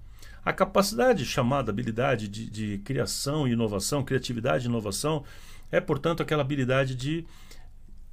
A 0.45 0.53
capacidade 0.53 1.25
chamada 1.25 1.71
habilidade 1.71 2.29
de, 2.29 2.49
de 2.51 2.79
criação 2.79 3.47
e 3.47 3.53
inovação, 3.53 4.05
criatividade 4.05 4.65
e 4.65 4.69
inovação, 4.69 5.25
é, 5.71 5.81
portanto, 5.81 6.23
aquela 6.23 6.43
habilidade 6.43 6.95
de 6.95 7.25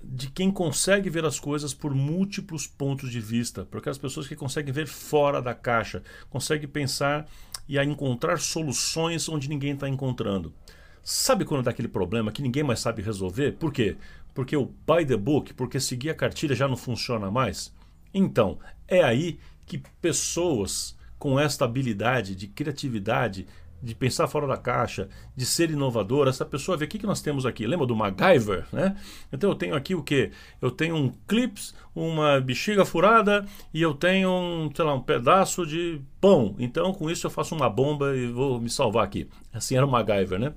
de 0.04 0.30
quem 0.30 0.52
consegue 0.52 1.10
ver 1.10 1.24
as 1.26 1.40
coisas 1.40 1.74
por 1.74 1.96
múltiplos 1.96 2.68
pontos 2.68 3.12
de 3.12 3.22
vista, 3.22 3.64
por 3.64 3.78
aquelas 3.78 3.98
pessoas 3.98 4.28
que 4.28 4.36
conseguem 4.36 4.74
ver 4.74 4.88
fora 4.88 5.42
da 5.42 5.54
caixa, 5.54 6.04
conseguem 6.30 6.68
pensar 6.68 7.26
e 7.68 7.80
a 7.80 7.86
encontrar 7.86 8.40
soluções 8.40 9.30
onde 9.30 9.48
ninguém 9.48 9.74
está 9.74 9.88
encontrando. 9.88 10.54
Sabe 11.02 11.46
quando 11.46 11.64
dá 11.64 11.72
aquele 11.72 11.88
problema 11.88 12.32
que 12.32 12.42
ninguém 12.42 12.64
mais 12.64 12.80
sabe 12.80 13.02
resolver? 13.02 13.54
Por 13.54 13.72
quê? 13.72 13.96
Porque 14.34 14.56
o 14.56 14.66
by 14.66 15.06
the 15.06 15.18
book, 15.18 15.54
porque 15.54 15.80
seguir 15.80 16.10
a 16.10 16.16
cartilha 16.16 16.56
já 16.56 16.68
não 16.68 16.78
funciona 16.78 17.32
mais? 17.32 17.74
Então, 18.14 18.60
é 18.88 19.04
aí 19.04 19.40
que 19.66 19.82
pessoas 20.02 20.96
com 21.18 21.40
esta 21.40 21.64
habilidade 21.64 22.36
de 22.36 22.48
criatividade, 22.48 23.48
de 23.84 23.94
pensar 23.94 24.30
fora 24.30 24.48
da 24.48 24.56
caixa, 24.56 25.10
de 25.36 25.46
ser 25.46 25.70
inovador, 25.70 26.30
essa 26.30 26.46
pessoa 26.46 26.78
vê 26.78 26.86
o 26.86 26.88
que, 26.88 26.98
que 26.98 27.06
nós 27.06 27.22
temos 27.22 27.46
aqui. 27.46 27.68
Lembra 27.68 27.86
do 27.86 27.94
MacGyver, 27.94 28.66
né? 28.72 28.96
Então 29.32 29.50
eu 29.50 29.56
tenho 29.56 29.76
aqui 29.76 29.94
o 29.94 30.02
que? 30.02 30.32
Eu 30.62 30.72
tenho 30.72 30.96
um 30.96 31.12
clips, 31.28 31.76
uma 31.94 32.40
bexiga 32.40 32.86
furada 32.86 33.46
e 33.74 33.82
eu 33.82 33.94
tenho 33.94 34.30
um, 34.30 34.72
sei 34.74 34.86
lá, 34.86 34.94
um 34.94 35.02
pedaço 35.02 35.66
de 35.66 36.02
pão. 36.22 36.56
Então 36.58 36.94
com 36.94 37.10
isso 37.10 37.28
eu 37.28 37.32
faço 37.32 37.54
uma 37.54 37.70
bomba 37.70 38.16
e 38.16 38.28
vou 38.28 38.58
me 38.58 38.70
salvar 38.70 39.04
aqui. 39.04 39.28
Assim 39.52 39.76
era 39.76 39.86
o 39.86 39.92
MacGyver, 39.92 40.40
né? 40.40 40.54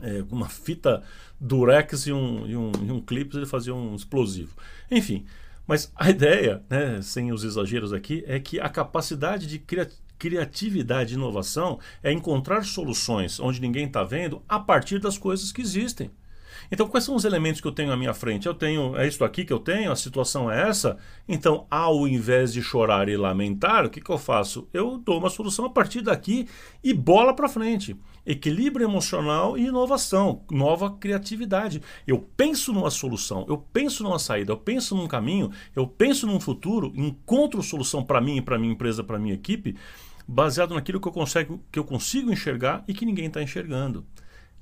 É, 0.00 0.22
uma 0.30 0.48
fita 0.48 1.02
durex 1.40 2.06
e 2.06 2.12
um, 2.12 2.46
e 2.46 2.56
um, 2.56 2.72
e 2.86 2.92
um 2.92 3.00
clips 3.00 3.36
ele 3.36 3.46
fazia 3.46 3.74
um 3.74 3.96
explosivo. 3.96 4.54
Enfim, 4.88 5.26
mas 5.66 5.90
a 5.96 6.08
ideia, 6.10 6.62
né, 6.70 7.00
sem 7.02 7.32
os 7.32 7.42
exageros 7.42 7.92
aqui, 7.92 8.22
é 8.26 8.38
que 8.38 8.60
a 8.60 8.68
capacidade 8.68 9.46
de 9.48 9.58
criatividade 10.18 11.14
e 11.14 11.16
inovação 11.16 11.78
é 12.02 12.12
encontrar 12.12 12.64
soluções 12.64 13.38
onde 13.40 13.60
ninguém 13.60 13.86
está 13.86 14.02
vendo 14.02 14.42
a 14.48 14.58
partir 14.58 14.98
das 14.98 15.18
coisas 15.18 15.52
que 15.52 15.62
existem. 15.62 16.10
Então, 16.70 16.88
quais 16.88 17.04
são 17.04 17.14
os 17.14 17.24
elementos 17.24 17.60
que 17.60 17.66
eu 17.66 17.72
tenho 17.72 17.92
à 17.92 17.96
minha 17.96 18.14
frente? 18.14 18.46
Eu 18.46 18.54
tenho, 18.54 18.96
é 18.96 19.06
isso 19.06 19.24
aqui 19.24 19.44
que 19.44 19.52
eu 19.52 19.58
tenho, 19.58 19.90
a 19.92 19.96
situação 19.96 20.50
é 20.50 20.68
essa. 20.68 20.96
Então, 21.28 21.66
ao 21.70 22.06
invés 22.06 22.52
de 22.52 22.62
chorar 22.62 23.08
e 23.08 23.16
lamentar, 23.16 23.84
o 23.84 23.90
que, 23.90 24.00
que 24.00 24.10
eu 24.10 24.18
faço? 24.18 24.68
Eu 24.72 24.98
dou 24.98 25.18
uma 25.18 25.30
solução 25.30 25.64
a 25.64 25.70
partir 25.70 26.02
daqui 26.02 26.46
e 26.82 26.92
bola 26.92 27.34
para 27.34 27.48
frente. 27.48 27.96
Equilíbrio 28.24 28.86
emocional 28.86 29.56
e 29.56 29.66
inovação, 29.66 30.42
nova 30.50 30.90
criatividade. 30.90 31.80
Eu 32.06 32.18
penso 32.36 32.72
numa 32.72 32.90
solução, 32.90 33.46
eu 33.48 33.58
penso 33.58 34.02
numa 34.02 34.18
saída, 34.18 34.52
eu 34.52 34.56
penso 34.56 34.96
num 34.96 35.06
caminho, 35.06 35.50
eu 35.74 35.86
penso 35.86 36.26
num 36.26 36.40
futuro, 36.40 36.92
encontro 36.96 37.62
solução 37.62 38.02
para 38.02 38.20
mim, 38.20 38.42
para 38.42 38.58
minha 38.58 38.72
empresa, 38.72 39.04
para 39.04 39.18
minha 39.18 39.34
equipe, 39.34 39.76
baseado 40.26 40.74
naquilo 40.74 41.00
que 41.00 41.08
eu, 41.08 41.12
consigo, 41.12 41.62
que 41.70 41.78
eu 41.78 41.84
consigo 41.84 42.32
enxergar 42.32 42.84
e 42.88 42.94
que 42.94 43.06
ninguém 43.06 43.26
está 43.26 43.42
enxergando. 43.42 44.04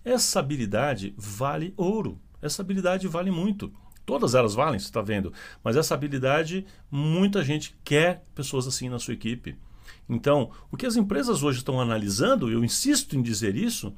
Essa 0.04 0.40
habilidade 0.40 1.14
vale 1.16 1.72
ouro. 1.76 2.20
Essa 2.42 2.62
habilidade 2.62 3.08
vale 3.08 3.30
muito. 3.30 3.72
Todas 4.04 4.34
elas 4.34 4.54
valem, 4.54 4.78
você 4.78 4.84
está 4.84 5.00
vendo. 5.00 5.32
Mas 5.62 5.76
essa 5.76 5.94
habilidade, 5.94 6.66
muita 6.90 7.42
gente 7.42 7.74
quer 7.82 8.22
pessoas 8.34 8.66
assim 8.66 8.88
na 8.88 8.98
sua 8.98 9.14
equipe. 9.14 9.56
Então, 10.08 10.50
o 10.70 10.76
que 10.76 10.84
as 10.84 10.96
empresas 10.96 11.42
hoje 11.42 11.58
estão 11.58 11.80
analisando, 11.80 12.50
eu 12.50 12.62
insisto 12.62 13.16
em 13.16 13.22
dizer 13.22 13.56
isso, 13.56 13.94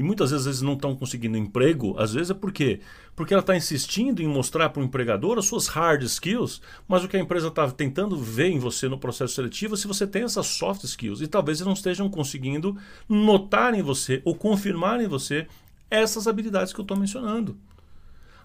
e 0.00 0.02
muitas 0.02 0.30
vezes 0.30 0.46
eles 0.46 0.62
não 0.62 0.72
estão 0.72 0.96
conseguindo 0.96 1.36
emprego, 1.36 1.94
às 1.98 2.14
vezes 2.14 2.30
é 2.30 2.34
por 2.34 2.50
quê? 2.50 2.80
Porque 3.14 3.34
ela 3.34 3.42
está 3.42 3.54
insistindo 3.54 4.22
em 4.22 4.26
mostrar 4.26 4.70
para 4.70 4.80
o 4.80 4.82
empregador 4.82 5.38
as 5.38 5.44
suas 5.44 5.66
hard 5.66 6.02
skills, 6.04 6.62
mas 6.88 7.04
o 7.04 7.08
que 7.08 7.18
a 7.18 7.20
empresa 7.20 7.48
está 7.48 7.70
tentando 7.70 8.16
ver 8.16 8.48
em 8.48 8.58
você 8.58 8.88
no 8.88 8.96
processo 8.98 9.34
seletivo 9.34 9.74
é 9.74 9.76
se 9.76 9.86
você 9.86 10.06
tem 10.06 10.22
essas 10.22 10.46
soft 10.46 10.84
skills. 10.84 11.20
E 11.20 11.26
talvez 11.26 11.58
eles 11.58 11.66
não 11.66 11.74
estejam 11.74 12.08
conseguindo 12.08 12.78
notar 13.06 13.74
em 13.74 13.82
você 13.82 14.22
ou 14.24 14.34
confirmar 14.34 15.02
em 15.02 15.06
você 15.06 15.46
essas 15.90 16.26
habilidades 16.26 16.72
que 16.72 16.80
eu 16.80 16.84
estou 16.84 16.96
mencionando. 16.96 17.58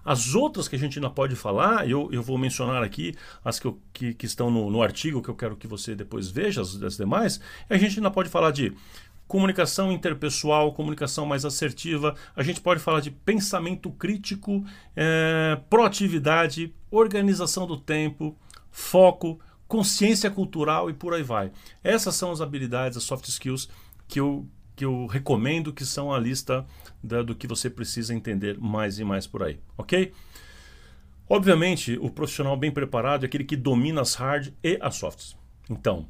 As 0.06 0.36
outras 0.36 0.68
que 0.68 0.76
a 0.76 0.78
gente 0.78 0.98
ainda 0.98 1.10
pode 1.10 1.34
falar, 1.34 1.90
eu, 1.90 2.08
eu 2.12 2.22
vou 2.22 2.38
mencionar 2.38 2.80
aqui 2.80 3.12
as 3.44 3.58
que, 3.58 3.66
eu, 3.66 3.80
que, 3.92 4.14
que 4.14 4.24
estão 4.24 4.52
no, 4.52 4.70
no, 4.70 4.80
artigo 4.80 5.20
que 5.20 5.28
eu 5.28 5.34
quero 5.34 5.56
que 5.56 5.66
você 5.66 5.96
depois 5.96 6.28
veja, 6.28 6.60
as, 6.60 6.80
as 6.80 6.96
demais, 6.96 7.40
a 7.68 7.76
gente 7.76 7.98
ainda 7.98 8.08
pode 8.08 8.28
falar 8.28 8.52
de 8.52 8.72
comunicação 9.26 9.92
interpessoal, 9.92 10.72
comunicação 10.72 11.26
mais 11.26 11.44
assertiva, 11.44 12.14
a 12.34 12.42
gente 12.42 12.60
pode 12.60 12.80
falar 12.80 13.00
de 13.00 13.10
pensamento 13.10 13.90
crítico, 13.90 14.64
é, 14.94 15.60
proatividade, 15.68 16.74
organização 16.90 17.66
do 17.66 17.76
tempo, 17.76 18.36
foco, 18.70 19.40
consciência 19.66 20.30
cultural 20.30 20.88
e 20.88 20.92
por 20.92 21.14
aí 21.14 21.22
vai. 21.22 21.50
Essas 21.82 22.14
são 22.14 22.30
as 22.30 22.40
habilidades, 22.40 22.96
as 22.96 23.04
soft 23.04 23.26
skills 23.28 23.68
que 24.06 24.20
eu, 24.20 24.46
que 24.76 24.84
eu 24.84 25.06
recomendo 25.06 25.72
que 25.72 25.84
são 25.84 26.12
a 26.12 26.18
lista 26.18 26.64
da, 27.02 27.22
do 27.22 27.34
que 27.34 27.46
você 27.46 27.68
precisa 27.68 28.14
entender 28.14 28.58
mais 28.58 28.98
e 28.98 29.04
mais 29.04 29.26
por 29.26 29.42
aí, 29.42 29.58
ok? 29.76 30.12
Obviamente, 31.28 31.98
o 32.00 32.08
profissional 32.08 32.56
bem 32.56 32.70
preparado 32.70 33.24
é 33.24 33.26
aquele 33.26 33.42
que 33.42 33.56
domina 33.56 34.00
as 34.00 34.14
hard 34.14 34.52
e 34.62 34.78
as 34.80 34.94
softs. 34.94 35.36
Então, 35.68 36.06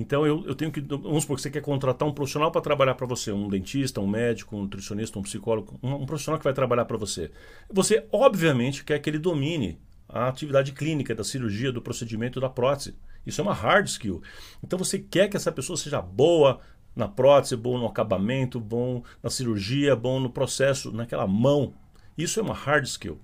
então 0.00 0.26
eu, 0.26 0.42
eu 0.46 0.54
tenho 0.54 0.72
que. 0.72 0.80
Vamos 0.80 1.24
supor 1.24 1.36
que 1.36 1.42
você 1.42 1.50
quer 1.50 1.60
contratar 1.60 2.08
um 2.08 2.12
profissional 2.12 2.50
para 2.50 2.62
trabalhar 2.62 2.94
para 2.94 3.06
você, 3.06 3.30
um 3.30 3.48
dentista, 3.48 4.00
um 4.00 4.06
médico, 4.06 4.56
um 4.56 4.62
nutricionista, 4.62 5.18
um 5.18 5.22
psicólogo, 5.22 5.78
um, 5.82 5.92
um 5.94 6.06
profissional 6.06 6.38
que 6.38 6.44
vai 6.44 6.54
trabalhar 6.54 6.86
para 6.86 6.96
você. 6.96 7.30
Você, 7.70 8.06
obviamente, 8.10 8.82
quer 8.82 8.98
que 8.98 9.10
ele 9.10 9.18
domine 9.18 9.78
a 10.08 10.26
atividade 10.26 10.72
clínica 10.72 11.14
da 11.14 11.22
cirurgia, 11.22 11.70
do 11.70 11.82
procedimento 11.82 12.40
da 12.40 12.48
prótese. 12.48 12.96
Isso 13.26 13.42
é 13.42 13.44
uma 13.44 13.52
hard 13.52 13.86
skill. 13.86 14.22
Então 14.64 14.78
você 14.78 14.98
quer 14.98 15.28
que 15.28 15.36
essa 15.36 15.52
pessoa 15.52 15.76
seja 15.76 16.00
boa 16.00 16.60
na 16.96 17.06
prótese, 17.06 17.54
bom 17.54 17.78
no 17.78 17.86
acabamento, 17.86 18.58
bom 18.58 19.04
na 19.22 19.28
cirurgia, 19.28 19.94
bom 19.94 20.18
no 20.18 20.30
processo, 20.30 20.90
naquela 20.90 21.26
mão. 21.26 21.74
Isso 22.16 22.40
é 22.40 22.42
uma 22.42 22.54
hard 22.54 22.86
skill. 22.86 23.20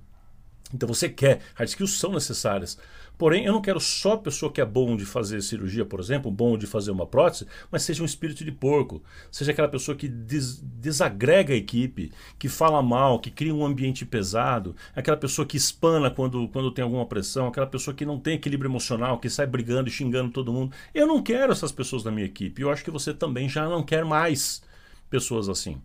Então 0.74 0.88
você 0.88 1.08
quer, 1.08 1.40
hard 1.54 1.68
skills 1.68 1.98
são 1.98 2.12
necessárias. 2.12 2.78
Porém, 3.18 3.46
eu 3.46 3.52
não 3.52 3.62
quero 3.62 3.80
só 3.80 4.12
a 4.12 4.18
pessoa 4.18 4.52
que 4.52 4.60
é 4.60 4.64
bom 4.64 4.94
de 4.94 5.06
fazer 5.06 5.40
cirurgia, 5.40 5.86
por 5.86 6.00
exemplo, 6.00 6.30
bom 6.30 6.58
de 6.58 6.66
fazer 6.66 6.90
uma 6.90 7.06
prótese, 7.06 7.46
mas 7.70 7.82
seja 7.82 8.02
um 8.02 8.06
espírito 8.06 8.44
de 8.44 8.52
porco. 8.52 9.02
Seja 9.30 9.52
aquela 9.52 9.68
pessoa 9.68 9.96
que 9.96 10.06
des 10.06 10.60
desagrega 10.60 11.54
a 11.54 11.56
equipe, 11.56 12.12
que 12.38 12.48
fala 12.48 12.82
mal, 12.82 13.18
que 13.18 13.30
cria 13.30 13.54
um 13.54 13.64
ambiente 13.64 14.04
pesado, 14.04 14.76
aquela 14.94 15.16
pessoa 15.16 15.46
que 15.46 15.56
espana 15.56 16.10
quando, 16.10 16.46
quando 16.48 16.70
tem 16.70 16.82
alguma 16.82 17.06
pressão, 17.06 17.46
aquela 17.46 17.66
pessoa 17.66 17.94
que 17.94 18.04
não 18.04 18.20
tem 18.20 18.34
equilíbrio 18.34 18.68
emocional, 18.68 19.18
que 19.18 19.30
sai 19.30 19.46
brigando 19.46 19.88
e 19.88 19.92
xingando 19.92 20.30
todo 20.30 20.52
mundo. 20.52 20.74
Eu 20.92 21.06
não 21.06 21.22
quero 21.22 21.52
essas 21.52 21.72
pessoas 21.72 22.04
na 22.04 22.10
minha 22.10 22.26
equipe. 22.26 22.60
Eu 22.60 22.70
acho 22.70 22.84
que 22.84 22.90
você 22.90 23.14
também 23.14 23.48
já 23.48 23.66
não 23.66 23.82
quer 23.82 24.04
mais 24.04 24.62
pessoas 25.08 25.48
assim. 25.48 25.80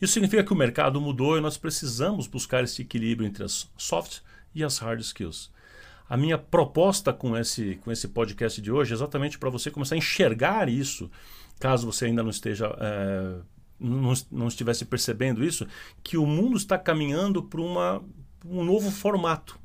Isso 0.00 0.12
significa 0.12 0.44
que 0.44 0.52
o 0.52 0.56
mercado 0.56 1.00
mudou 1.00 1.36
e 1.36 1.40
nós 1.40 1.56
precisamos 1.56 2.26
buscar 2.26 2.64
esse 2.64 2.82
equilíbrio 2.82 3.26
entre 3.26 3.44
as 3.44 3.70
soft 3.76 4.20
e 4.54 4.62
as 4.62 4.78
hard 4.78 5.00
skills. 5.00 5.50
A 6.08 6.16
minha 6.16 6.38
proposta 6.38 7.12
com 7.12 7.36
esse, 7.36 7.76
com 7.76 7.90
esse 7.90 8.08
podcast 8.08 8.60
de 8.60 8.70
hoje 8.70 8.92
é 8.92 8.94
exatamente 8.94 9.38
para 9.38 9.50
você 9.50 9.70
começar 9.70 9.96
a 9.96 9.98
enxergar 9.98 10.68
isso, 10.68 11.10
caso 11.58 11.90
você 11.90 12.06
ainda 12.06 12.22
não 12.22 12.30
esteja. 12.30 12.76
É, 12.80 13.36
não, 13.78 14.14
não 14.30 14.48
estivesse 14.48 14.84
percebendo 14.84 15.44
isso, 15.44 15.66
que 16.02 16.16
o 16.16 16.26
mundo 16.26 16.56
está 16.56 16.78
caminhando 16.78 17.42
para 17.42 17.60
um 17.60 18.64
novo 18.64 18.90
formato. 18.90 19.58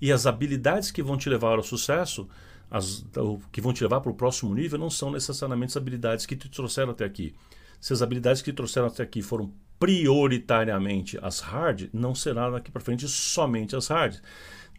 E 0.00 0.10
as 0.10 0.26
habilidades 0.26 0.90
que 0.90 1.02
vão 1.02 1.16
te 1.16 1.28
levar 1.28 1.56
ao 1.56 1.62
sucesso, 1.62 2.28
as, 2.70 3.04
que 3.52 3.60
vão 3.60 3.72
te 3.72 3.82
levar 3.82 4.00
para 4.00 4.10
o 4.10 4.14
próximo 4.14 4.54
nível, 4.54 4.78
não 4.78 4.90
são 4.90 5.10
necessariamente 5.10 5.72
as 5.72 5.76
habilidades 5.76 6.26
que 6.26 6.34
te 6.34 6.48
trouxeram 6.48 6.92
até 6.92 7.04
aqui. 7.04 7.34
Se 7.82 7.92
as 7.92 8.00
habilidades 8.00 8.40
que 8.40 8.52
trouxeram 8.52 8.86
até 8.86 9.02
aqui 9.02 9.20
foram 9.20 9.52
prioritariamente 9.76 11.18
as 11.20 11.40
hard, 11.40 11.90
não 11.92 12.14
será 12.14 12.48
daqui 12.48 12.70
para 12.70 12.80
frente 12.80 13.08
somente 13.08 13.74
as 13.74 13.88
hard. 13.88 14.20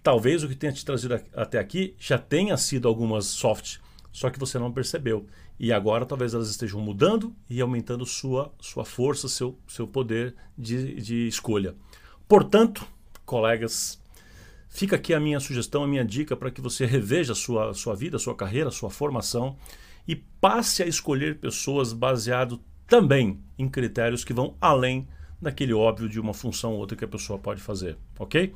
Talvez 0.02 0.42
o 0.42 0.48
que 0.48 0.56
tenha 0.56 0.72
te 0.72 0.86
trazido 0.86 1.20
até 1.36 1.60
aqui 1.60 1.98
já 2.00 2.18
tenha 2.18 2.56
sido 2.56 2.88
algumas 2.88 3.26
soft, 3.26 3.80
só 4.10 4.30
que 4.30 4.40
você 4.40 4.58
não 4.58 4.72
percebeu. 4.72 5.28
E 5.60 5.74
agora 5.74 6.06
talvez 6.06 6.34
elas 6.34 6.50
estejam 6.50 6.80
mudando 6.80 7.36
e 7.50 7.60
aumentando 7.60 8.06
sua, 8.06 8.54
sua 8.62 8.86
força, 8.86 9.28
seu, 9.28 9.60
seu 9.68 9.86
poder 9.86 10.34
de, 10.58 10.96
de 11.02 11.28
escolha. 11.28 11.76
Portanto, 12.26 12.88
colegas, 13.26 14.02
fica 14.70 14.96
aqui 14.96 15.14
a 15.14 15.20
minha 15.20 15.42
sugestão, 15.42 15.84
a 15.84 15.88
minha 15.88 16.06
dica 16.06 16.38
para 16.38 16.50
que 16.50 16.62
você 16.62 16.86
reveja 16.86 17.36
sua, 17.36 17.74
sua 17.74 17.96
vida, 17.96 18.18
sua 18.18 18.34
carreira, 18.34 18.72
sua 18.72 18.90
formação 18.90 19.58
e 20.08 20.16
passe 20.16 20.82
a 20.82 20.88
escolher 20.88 21.40
pessoas 21.40 21.92
baseado 21.92 22.62
também 22.88 23.40
em 23.58 23.70
critérios 23.70 24.24
que 24.24 24.34
vão 24.34 24.56
além 24.60 25.08
daquele 25.42 25.74
óbvio 25.74 26.08
de 26.08 26.20
uma 26.20 26.34
função 26.34 26.74
ou 26.74 26.80
outra 26.80 26.98
que 26.98 27.06
a 27.06 27.08
pessoa 27.08 27.38
pode 27.38 27.62
fazer, 27.62 27.98
ok? 28.18 28.54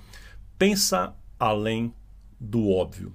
Pensa 0.58 1.14
além 1.40 1.94
do 2.40 2.70
óbvio. 2.70 3.14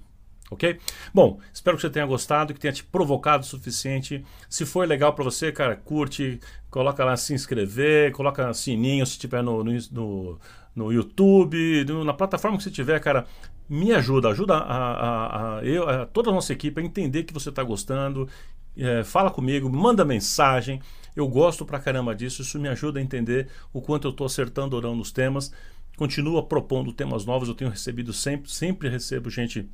Ok? 0.53 0.79
Bom, 1.14 1.40
espero 1.53 1.77
que 1.77 1.81
você 1.81 1.88
tenha 1.88 2.05
gostado, 2.05 2.53
que 2.53 2.61
tenha 2.61 2.75
te 2.75 2.85
provocado 2.85 3.42
o 3.42 3.46
suficiente. 3.46 4.22
Se 4.51 4.66
for 4.66 4.87
legal 4.87 5.14
para 5.14 5.25
você, 5.25 5.51
cara, 5.51 5.75
curte, 5.75 6.38
coloca 6.70 7.03
lá 7.03 7.16
se 7.16 7.33
inscrever, 7.33 8.12
coloca 8.12 8.53
sininho 8.53 9.07
se 9.07 9.12
estiver 9.12 9.42
no, 9.42 9.64
no, 9.64 10.38
no, 10.77 10.92
YouTube, 10.92 11.87
no, 11.87 12.05
na 12.05 12.12
plataforma 12.12 12.59
que 12.59 12.64
você 12.64 12.70
tiver, 12.70 13.01
cara. 13.01 13.27
Me 13.66 13.92
ajuda, 13.92 14.29
ajuda 14.29 14.55
a, 14.55 14.92
a, 14.92 15.59
a 15.59 15.64
eu, 15.64 15.88
a 15.88 16.05
toda 16.05 16.29
a 16.29 16.35
nossa 16.35 16.53
equipe 16.53 16.79
a 16.79 16.85
entender 16.85 17.22
que 17.22 17.33
você 17.33 17.48
está 17.48 17.62
gostando. 17.62 18.29
É, 18.77 19.03
fala 19.03 19.31
comigo, 19.31 19.70
manda 19.70 20.05
mensagem. 20.05 20.83
Eu 21.14 21.29
gosto 21.29 21.64
pra 21.64 21.79
caramba 21.79 22.14
disso, 22.14 22.42
isso 22.42 22.59
me 22.59 22.68
ajuda 22.68 22.98
a 22.98 23.03
entender 23.03 23.48
o 23.72 23.81
quanto 23.81 24.07
eu 24.07 24.11
estou 24.11 24.27
acertando 24.27 24.77
ou 24.77 24.83
não 24.83 24.96
nos 24.96 25.12
temas 25.12 25.53
continua 25.96 26.42
propondo 26.42 26.92
temas 26.92 27.25
novos. 27.25 27.48
Eu 27.48 27.55
tenho 27.55 27.70
recebido 27.70 28.12
sempre, 28.12 28.51
sempre 28.51 28.88
recebo 28.88 29.31
gente 29.31 29.68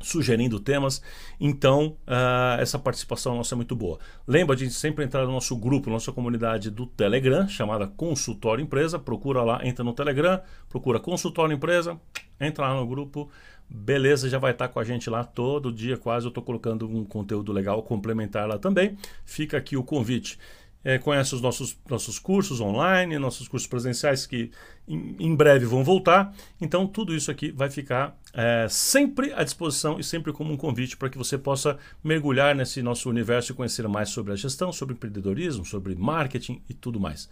sugerindo 0.00 0.58
temas. 0.60 1.00
Então, 1.40 1.96
uh, 2.06 2.60
essa 2.60 2.78
participação 2.78 3.36
nossa 3.36 3.54
é 3.54 3.56
muito 3.56 3.74
boa. 3.76 3.98
Lembra 4.26 4.56
de 4.56 4.68
sempre 4.70 5.04
entrar 5.04 5.24
no 5.24 5.32
nosso 5.32 5.56
grupo, 5.56 5.88
nossa 5.88 6.12
comunidade 6.12 6.70
do 6.70 6.86
Telegram, 6.86 7.48
chamada 7.48 7.86
Consultório 7.86 8.62
Empresa. 8.62 8.98
Procura 8.98 9.42
lá, 9.42 9.66
entra 9.66 9.84
no 9.84 9.92
Telegram, 9.92 10.40
procura 10.68 10.98
Consultório 10.98 11.54
Empresa, 11.54 11.98
entra 12.40 12.68
lá 12.68 12.74
no 12.74 12.86
grupo. 12.86 13.30
Beleza, 13.66 14.28
já 14.28 14.38
vai 14.38 14.52
estar 14.52 14.68
com 14.68 14.78
a 14.78 14.84
gente 14.84 15.08
lá 15.08 15.24
todo 15.24 15.72
dia, 15.72 15.96
quase. 15.96 16.26
Eu 16.26 16.28
estou 16.28 16.44
colocando 16.44 16.86
um 16.86 17.04
conteúdo 17.04 17.50
legal 17.50 17.82
complementar 17.82 18.46
lá 18.46 18.58
também. 18.58 18.98
Fica 19.24 19.56
aqui 19.56 19.74
o 19.74 19.82
convite. 19.82 20.38
É, 20.84 20.98
conhece 20.98 21.34
os 21.34 21.40
nossos, 21.40 21.76
nossos 21.88 22.18
cursos 22.18 22.60
online, 22.60 23.18
nossos 23.18 23.48
cursos 23.48 23.66
presenciais 23.66 24.26
que 24.26 24.50
em, 24.86 25.16
em 25.18 25.34
breve 25.34 25.64
vão 25.64 25.82
voltar. 25.82 26.34
Então, 26.60 26.86
tudo 26.86 27.14
isso 27.14 27.30
aqui 27.30 27.50
vai 27.50 27.70
ficar 27.70 28.16
é, 28.32 28.66
sempre 28.68 29.32
à 29.32 29.42
disposição 29.42 29.98
e 29.98 30.04
sempre 30.04 30.32
como 30.32 30.52
um 30.52 30.56
convite 30.56 30.96
para 30.96 31.08
que 31.08 31.16
você 31.16 31.38
possa 31.38 31.78
mergulhar 32.02 32.54
nesse 32.54 32.82
nosso 32.82 33.08
universo 33.08 33.52
e 33.52 33.54
conhecer 33.54 33.88
mais 33.88 34.10
sobre 34.10 34.32
a 34.32 34.36
gestão, 34.36 34.72
sobre 34.72 34.94
empreendedorismo, 34.94 35.64
sobre 35.64 35.94
marketing 35.94 36.60
e 36.68 36.74
tudo 36.74 37.00
mais. 37.00 37.28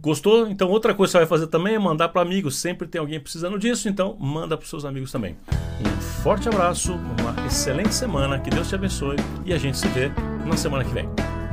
Gostou? 0.00 0.48
Então, 0.48 0.68
outra 0.68 0.94
coisa 0.94 1.12
que 1.12 1.12
você 1.12 1.18
vai 1.18 1.26
fazer 1.26 1.46
também 1.46 1.74
é 1.74 1.78
mandar 1.78 2.08
para 2.10 2.20
amigos. 2.20 2.58
Sempre 2.58 2.86
tem 2.86 3.00
alguém 3.00 3.18
precisando 3.18 3.58
disso, 3.58 3.88
então 3.88 4.16
manda 4.18 4.56
para 4.56 4.64
os 4.64 4.70
seus 4.70 4.84
amigos 4.84 5.10
também. 5.10 5.36
Um 5.80 6.00
forte 6.22 6.48
abraço, 6.48 6.92
uma 6.92 7.46
excelente 7.46 7.94
semana, 7.94 8.38
que 8.38 8.50
Deus 8.50 8.68
te 8.68 8.74
abençoe 8.74 9.16
e 9.46 9.52
a 9.52 9.58
gente 9.58 9.78
se 9.78 9.88
vê 9.88 10.10
na 10.46 10.56
semana 10.56 10.84
que 10.84 10.92
vem. 10.92 11.08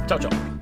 Tchau, 0.07 0.19
tchau. 0.19 0.54